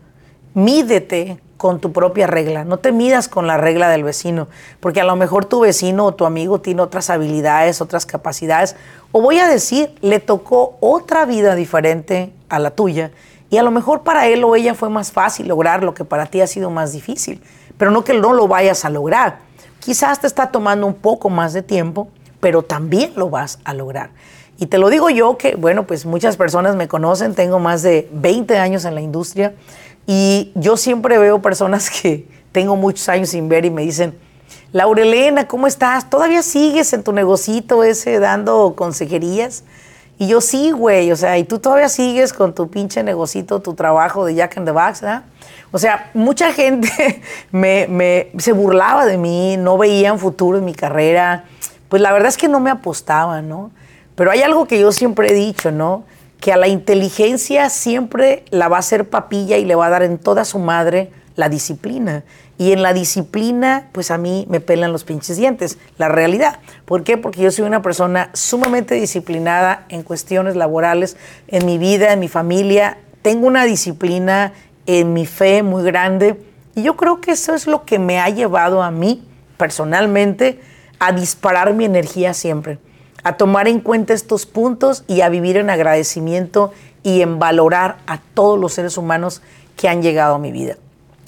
mídete 0.53 1.39
con 1.57 1.81
tu 1.81 1.91
propia 1.91 2.25
regla, 2.25 2.63
no 2.63 2.77
te 2.77 2.93
midas 2.93 3.27
con 3.27 3.45
la 3.45 3.57
regla 3.57 3.89
del 3.89 4.05
vecino, 4.05 4.47
porque 4.79 5.01
a 5.01 5.03
lo 5.03 5.17
mejor 5.17 5.43
tu 5.43 5.59
vecino 5.59 6.05
o 6.05 6.13
tu 6.13 6.25
amigo 6.25 6.61
tiene 6.61 6.81
otras 6.81 7.09
habilidades, 7.09 7.81
otras 7.81 8.05
capacidades, 8.05 8.77
o 9.11 9.21
voy 9.21 9.39
a 9.39 9.47
decir, 9.49 9.93
le 9.99 10.21
tocó 10.21 10.77
otra 10.79 11.25
vida 11.25 11.55
diferente 11.55 12.31
a 12.47 12.59
la 12.59 12.71
tuya 12.71 13.11
y 13.49 13.57
a 13.57 13.63
lo 13.63 13.71
mejor 13.71 14.03
para 14.03 14.27
él 14.27 14.43
o 14.43 14.55
ella 14.55 14.75
fue 14.75 14.89
más 14.89 15.11
fácil 15.11 15.47
lograr 15.47 15.83
lo 15.83 15.93
que 15.93 16.05
para 16.05 16.27
ti 16.27 16.41
ha 16.41 16.47
sido 16.47 16.69
más 16.69 16.91
difícil, 16.91 17.41
pero 17.77 17.91
no 17.91 18.03
que 18.03 18.13
no 18.13 18.33
lo 18.33 18.47
vayas 18.47 18.85
a 18.85 18.89
lograr. 18.89 19.39
Quizás 19.79 20.19
te 20.19 20.27
está 20.27 20.51
tomando 20.51 20.85
un 20.85 20.93
poco 20.93 21.29
más 21.29 21.53
de 21.53 21.63
tiempo, 21.63 22.09
pero 22.39 22.63
también 22.63 23.13
lo 23.15 23.29
vas 23.29 23.59
a 23.63 23.73
lograr. 23.73 24.11
Y 24.59 24.67
te 24.67 24.77
lo 24.77 24.89
digo 24.89 25.09
yo 25.09 25.37
que, 25.37 25.55
bueno, 25.55 25.87
pues 25.87 26.05
muchas 26.05 26.35
personas 26.35 26.75
me 26.75 26.87
conocen, 26.87 27.33
tengo 27.33 27.59
más 27.59 27.81
de 27.81 28.09
20 28.11 28.57
años 28.57 28.85
en 28.85 28.93
la 28.93 29.01
industria 29.01 29.53
y 30.05 30.51
yo 30.55 30.75
siempre 30.75 31.17
veo 31.17 31.41
personas 31.41 31.89
que 32.01 32.27
tengo 32.51 32.75
muchos 32.75 33.07
años 33.09 33.29
sin 33.29 33.47
ver 33.47 33.65
y 33.65 33.71
me 33.71 33.83
dicen, 33.83 34.17
Laurelena, 34.71 35.47
¿cómo 35.47 35.65
estás? 35.65 36.09
¿Todavía 36.09 36.43
sigues 36.43 36.93
en 36.93 37.03
tu 37.03 37.13
negocito 37.13 37.83
ese 37.83 38.19
dando 38.19 38.75
consejerías? 38.75 39.63
Y 40.19 40.27
yo 40.27 40.41
sí, 40.41 40.71
güey, 40.71 41.13
o 41.13 41.15
sea, 41.15 41.37
y 41.37 41.45
tú 41.45 41.59
todavía 41.59 41.87
sigues 41.87 42.33
con 42.33 42.53
tu 42.53 42.69
pinche 42.69 43.01
negocito, 43.03 43.61
tu 43.61 43.73
trabajo 43.73 44.25
de 44.25 44.35
Jack 44.35 44.57
in 44.57 44.65
the 44.65 44.71
Box, 44.71 44.99
¿verdad? 44.99 45.23
O 45.71 45.79
sea, 45.79 46.11
mucha 46.13 46.51
gente 46.53 47.21
me, 47.51 48.29
se 48.37 48.51
burlaba 48.51 49.05
de 49.05 49.17
mí, 49.17 49.55
no 49.55 49.77
veían 49.77 50.19
futuro 50.19 50.57
en 50.57 50.65
mi 50.65 50.73
carrera. 50.73 51.45
Pues 51.87 52.01
la 52.01 52.11
verdad 52.11 52.27
es 52.27 52.35
que 52.35 52.49
no 52.49 52.59
me 52.59 52.69
apostaban, 52.69 53.47
¿no? 53.47 53.71
Pero 54.15 54.31
hay 54.31 54.41
algo 54.41 54.67
que 54.67 54.77
yo 54.77 54.91
siempre 54.91 55.29
he 55.29 55.33
dicho, 55.33 55.71
¿no? 55.71 56.03
Que 56.41 56.51
a 56.51 56.57
la 56.57 56.67
inteligencia 56.67 57.69
siempre 57.69 58.43
la 58.49 58.67
va 58.67 58.75
a 58.75 58.79
hacer 58.79 59.09
papilla 59.09 59.55
y 59.55 59.63
le 59.63 59.75
va 59.75 59.85
a 59.85 59.89
dar 59.89 60.03
en 60.03 60.17
toda 60.17 60.43
su 60.43 60.59
madre 60.59 61.11
la 61.37 61.47
disciplina. 61.47 62.23
Y 62.59 62.73
en 62.73 62.83
la 62.83 62.91
disciplina, 62.91 63.87
pues 63.93 64.11
a 64.11 64.17
mí 64.17 64.45
me 64.49 64.59
pelan 64.59 64.91
los 64.91 65.05
pinches 65.05 65.37
dientes, 65.37 65.77
la 65.97 66.09
realidad. 66.09 66.59
¿Por 66.83 67.05
qué? 67.05 67.15
Porque 67.15 67.41
yo 67.41 67.51
soy 67.51 67.63
una 67.63 67.81
persona 67.81 68.31
sumamente 68.33 68.95
disciplinada 68.95 69.85
en 69.87 70.03
cuestiones 70.03 70.57
laborales, 70.57 71.15
en 71.47 71.65
mi 71.65 71.77
vida, 71.77 72.11
en 72.11 72.19
mi 72.19 72.27
familia. 72.27 72.97
Tengo 73.21 73.47
una 73.47 73.63
disciplina 73.63 74.51
en 74.87 75.13
mi 75.13 75.25
fe 75.25 75.63
muy 75.63 75.83
grande. 75.83 76.37
Y 76.75 76.83
yo 76.83 76.97
creo 76.97 77.21
que 77.21 77.31
eso 77.31 77.55
es 77.55 77.65
lo 77.65 77.85
que 77.85 77.97
me 77.97 78.19
ha 78.19 78.27
llevado 78.27 78.83
a 78.83 78.91
mí, 78.91 79.25
personalmente, 79.55 80.59
a 80.99 81.13
disparar 81.13 81.73
mi 81.73 81.85
energía 81.85 82.33
siempre. 82.33 82.77
A 83.23 83.37
tomar 83.37 83.69
en 83.69 83.79
cuenta 83.79 84.13
estos 84.13 84.45
puntos 84.45 85.05
y 85.07 85.21
a 85.21 85.29
vivir 85.29 85.55
en 85.55 85.69
agradecimiento 85.69 86.73
y 87.03 87.21
en 87.21 87.39
valorar 87.39 87.99
a 88.05 88.19
todos 88.33 88.59
los 88.59 88.73
seres 88.73 88.97
humanos 88.97 89.41
que 89.77 89.87
han 89.87 90.01
llegado 90.01 90.35
a 90.35 90.39
mi 90.39 90.51
vida. 90.51 90.75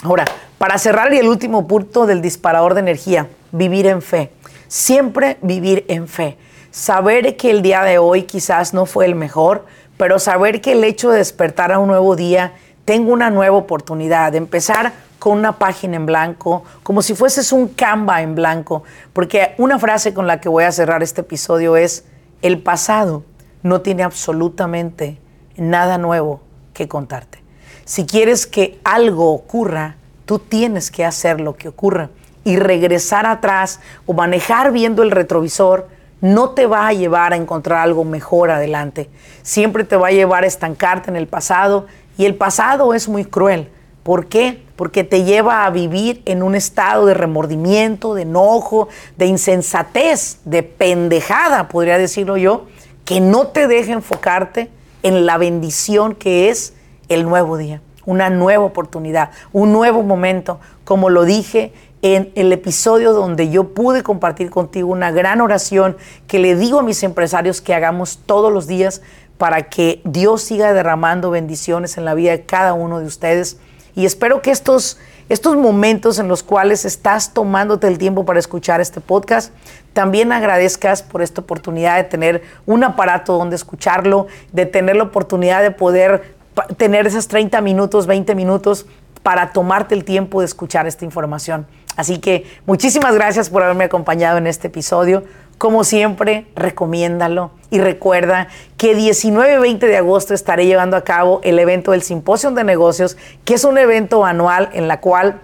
Ahora, 0.04 0.26
para 0.62 0.78
cerrar 0.78 1.12
y 1.12 1.18
el 1.18 1.28
último 1.28 1.66
punto 1.66 2.06
del 2.06 2.22
disparador 2.22 2.76
de 2.76 2.82
energía, 2.82 3.28
vivir 3.52 3.88
en 3.88 4.04
fe. 4.04 4.32
Siempre 4.68 5.40
vivir 5.42 5.86
en 5.88 6.08
fe. 6.08 6.38
Saber 6.70 7.36
que 7.36 7.50
el 7.50 7.64
día 7.64 7.82
de 7.82 7.98
hoy 7.98 8.26
quizás 8.26 8.72
no 8.72 8.86
fue 8.86 9.08
el 9.08 9.16
mejor, 9.16 9.66
pero 9.98 10.20
saber 10.20 10.62
que 10.62 10.74
el 10.74 10.84
hecho 10.84 11.10
de 11.10 11.18
despertar 11.18 11.72
a 11.72 11.80
un 11.80 11.88
nuevo 11.88 12.16
día, 12.16 12.54
tengo 12.86 13.12
una 13.12 13.32
nueva 13.32 13.58
oportunidad 13.58 14.34
de 14.34 14.38
empezar 14.38 14.94
con 15.18 15.36
una 15.36 15.58
página 15.58 15.96
en 15.96 16.06
blanco, 16.06 16.64
como 16.84 17.02
si 17.02 17.16
fueses 17.16 17.52
un 17.52 17.70
Canva 17.70 18.22
en 18.22 18.36
blanco, 18.36 18.84
porque 19.14 19.56
una 19.58 19.80
frase 19.80 20.14
con 20.14 20.28
la 20.28 20.40
que 20.42 20.48
voy 20.48 20.66
a 20.66 20.72
cerrar 20.72 21.02
este 21.02 21.22
episodio 21.22 21.76
es, 21.76 22.06
el 22.44 22.60
pasado 22.60 23.24
no 23.64 23.82
tiene 23.82 24.04
absolutamente 24.04 25.18
nada 25.58 25.98
nuevo 25.98 26.42
que 26.76 26.88
contarte. 26.88 27.42
Si 27.84 28.06
quieres 28.06 28.46
que 28.46 28.80
algo 28.84 29.34
ocurra, 29.34 29.98
tú 30.26 30.40
tienes 30.40 30.92
que 30.92 31.06
hacer 31.06 31.42
lo 31.42 31.56
que 31.56 31.68
ocurra 31.68 32.10
y 32.44 32.58
regresar 32.58 33.26
atrás 33.26 33.80
o 34.06 34.14
manejar 34.14 34.72
viendo 34.72 35.04
el 35.04 35.12
retrovisor 35.12 35.88
no 36.22 36.52
te 36.52 36.68
va 36.68 36.88
a 36.88 36.94
llevar 36.94 37.34
a 37.34 37.36
encontrar 37.36 37.80
algo 37.80 38.04
mejor 38.04 38.52
adelante. 38.52 39.10
Siempre 39.42 39.84
te 39.84 39.96
va 39.96 40.10
a 40.10 40.12
llevar 40.12 40.44
a 40.44 40.48
estancarte 40.48 41.10
en 41.10 41.16
el 41.16 41.28
pasado 41.28 41.88
y 42.18 42.26
el 42.26 42.36
pasado 42.36 42.94
es 42.94 43.10
muy 43.10 43.26
cruel. 43.26 43.70
¿Por 44.04 44.28
qué? 44.28 44.64
Porque 44.76 45.04
te 45.04 45.24
lleva 45.24 45.66
a 45.66 45.70
vivir 45.70 46.22
en 46.26 46.42
un 46.42 46.56
estado 46.56 47.06
de 47.06 47.14
remordimiento, 47.14 48.16
de 48.16 48.24
enojo, 48.24 48.88
de 49.18 49.28
insensatez, 49.28 50.40
de 50.46 50.64
pendejada, 50.64 51.68
podría 51.68 51.98
decirlo 51.98 52.38
yo, 52.38 52.66
que 53.06 53.20
no 53.20 53.48
te 53.48 53.68
deja 53.68 53.94
enfocarte 53.94 54.70
en 55.04 55.26
la 55.26 55.38
bendición 55.38 56.16
que 56.16 56.50
es 56.50 56.74
el 57.10 57.26
nuevo 57.26 57.58
día, 57.58 57.82
una 58.06 58.30
nueva 58.30 58.64
oportunidad, 58.64 59.32
un 59.52 59.72
nuevo 59.74 60.04
momento, 60.04 60.60
como 60.84 61.10
lo 61.10 61.24
dije 61.24 61.74
en 62.02 62.32
el 62.36 62.52
episodio 62.52 63.14
donde 63.14 63.50
yo 63.50 63.74
pude 63.76 64.04
compartir 64.04 64.50
contigo 64.50 64.90
una 64.90 65.12
gran 65.12 65.40
oración 65.42 65.98
que 66.28 66.40
le 66.40 66.56
digo 66.56 66.80
a 66.80 66.84
mis 66.84 67.04
empresarios 67.04 67.62
que 67.62 67.76
hagamos 67.76 68.20
todos 68.26 68.52
los 68.52 68.68
días 68.68 69.02
para 69.38 69.70
que 69.70 70.02
Dios 70.04 70.44
siga 70.44 70.74
derramando 70.74 71.32
bendiciones 71.32 71.98
en 71.98 72.06
la 72.06 72.14
vida 72.14 72.32
de 72.32 72.44
cada 72.44 72.74
uno 72.74 73.00
de 73.00 73.06
ustedes. 73.06 73.58
Y 73.96 74.06
espero 74.06 74.42
que 74.42 74.52
estos, 74.52 75.00
estos 75.30 75.58
momentos 75.58 76.20
en 76.20 76.28
los 76.28 76.44
cuales 76.44 76.86
estás 76.86 77.34
tomándote 77.34 77.88
el 77.88 77.98
tiempo 77.98 78.24
para 78.24 78.40
escuchar 78.40 78.82
este 78.82 79.02
podcast, 79.02 79.52
también 79.94 80.32
agradezcas 80.32 81.02
por 81.04 81.22
esta 81.22 81.42
oportunidad 81.42 81.98
de 81.98 82.04
tener 82.04 82.44
un 82.66 82.84
aparato 82.84 83.38
donde 83.38 83.56
escucharlo, 83.56 84.28
de 84.52 84.66
tener 84.66 84.96
la 84.96 85.04
oportunidad 85.04 85.62
de 85.62 85.72
poder 85.72 86.36
tener 86.78 87.08
esos 87.08 87.28
30 87.28 87.62
minutos, 87.62 88.08
20 88.08 88.36
minutos 88.36 88.86
para 89.24 89.54
tomarte 89.54 89.96
el 89.96 90.04
tiempo 90.04 90.40
de 90.42 90.46
escuchar 90.46 90.88
esta 90.88 91.06
información. 91.06 91.68
Así 91.96 92.20
que 92.20 92.46
muchísimas 92.66 93.14
gracias 93.14 93.50
por 93.50 93.64
haberme 93.64 93.86
acompañado 93.86 94.38
en 94.38 94.48
este 94.48 94.68
episodio. 94.68 95.24
Como 95.58 95.84
siempre, 95.84 96.48
recomiéndalo 96.56 97.52
y 97.70 97.80
recuerda 97.80 98.48
que 98.78 98.96
19 98.96 99.56
y 99.56 99.60
20 99.60 99.86
de 99.86 99.98
agosto 99.98 100.34
estaré 100.34 100.66
llevando 100.66 100.98
a 100.98 101.04
cabo 101.04 101.40
el 101.44 101.60
evento 101.60 101.92
del 101.92 102.02
Simposio 102.02 102.50
de 102.52 102.64
Negocios, 102.64 103.16
que 103.46 103.54
es 103.54 103.64
un 103.64 103.78
evento 103.78 104.26
anual 104.26 104.70
en 104.74 104.88
la 104.88 105.02
cual 105.02 105.40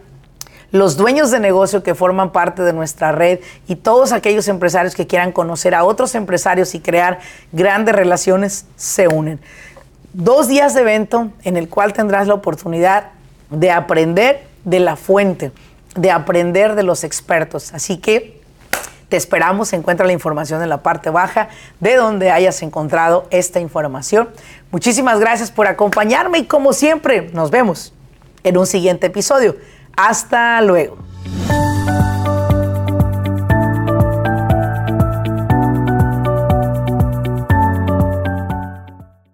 los 0.71 0.97
dueños 0.97 1.31
de 1.31 1.39
negocio 1.39 1.83
que 1.83 1.95
forman 1.95 2.31
parte 2.31 2.61
de 2.61 2.73
nuestra 2.73 3.11
red 3.11 3.39
y 3.67 3.75
todos 3.75 4.11
aquellos 4.11 4.47
empresarios 4.47 4.95
que 4.95 5.07
quieran 5.07 5.31
conocer 5.31 5.73
a 5.75 5.83
otros 5.83 6.15
empresarios 6.15 6.75
y 6.75 6.79
crear 6.79 7.19
grandes 7.51 7.95
relaciones 7.95 8.65
se 8.75 9.07
unen. 9.07 9.39
Dos 10.19 10.47
días 10.47 10.73
de 10.73 10.82
evento 10.82 11.30
en 11.43 11.58
el 11.58 11.69
cual 11.69 11.93
tendrás 11.93 12.25
la 12.25 12.34
oportunidad 12.34 13.12
de 13.51 13.69
aprender 13.69 14.47
de 14.63 14.80
la 14.80 14.95
fuente, 14.95 15.51
de 15.95 16.10
aprender 16.10 16.73
de 16.73 16.82
los 16.82 17.03
expertos. 17.03 17.71
Así 17.71 17.97
que 17.97 18.41
te 19.10 19.15
esperamos, 19.15 19.73
encuentra 19.73 20.08
la 20.08 20.13
información 20.13 20.63
en 20.63 20.69
la 20.69 20.82
parte 20.82 21.12
baja 21.12 21.49
de 21.80 21.97
donde 21.97 22.32
hayas 22.32 22.63
encontrado 22.63 23.27
esta 23.30 23.60
información. 23.60 24.30
Muchísimas 24.71 25.19
gracias 25.19 25.51
por 25.51 25.67
acompañarme 25.67 26.39
y 26.39 26.45
como 26.45 26.73
siempre, 26.73 27.30
nos 27.34 27.51
vemos 27.51 27.93
en 28.43 28.58
un 28.58 28.65
siguiente 28.65 29.06
episodio. 29.06 29.56
Hasta 29.95 30.60
luego. 30.63 30.97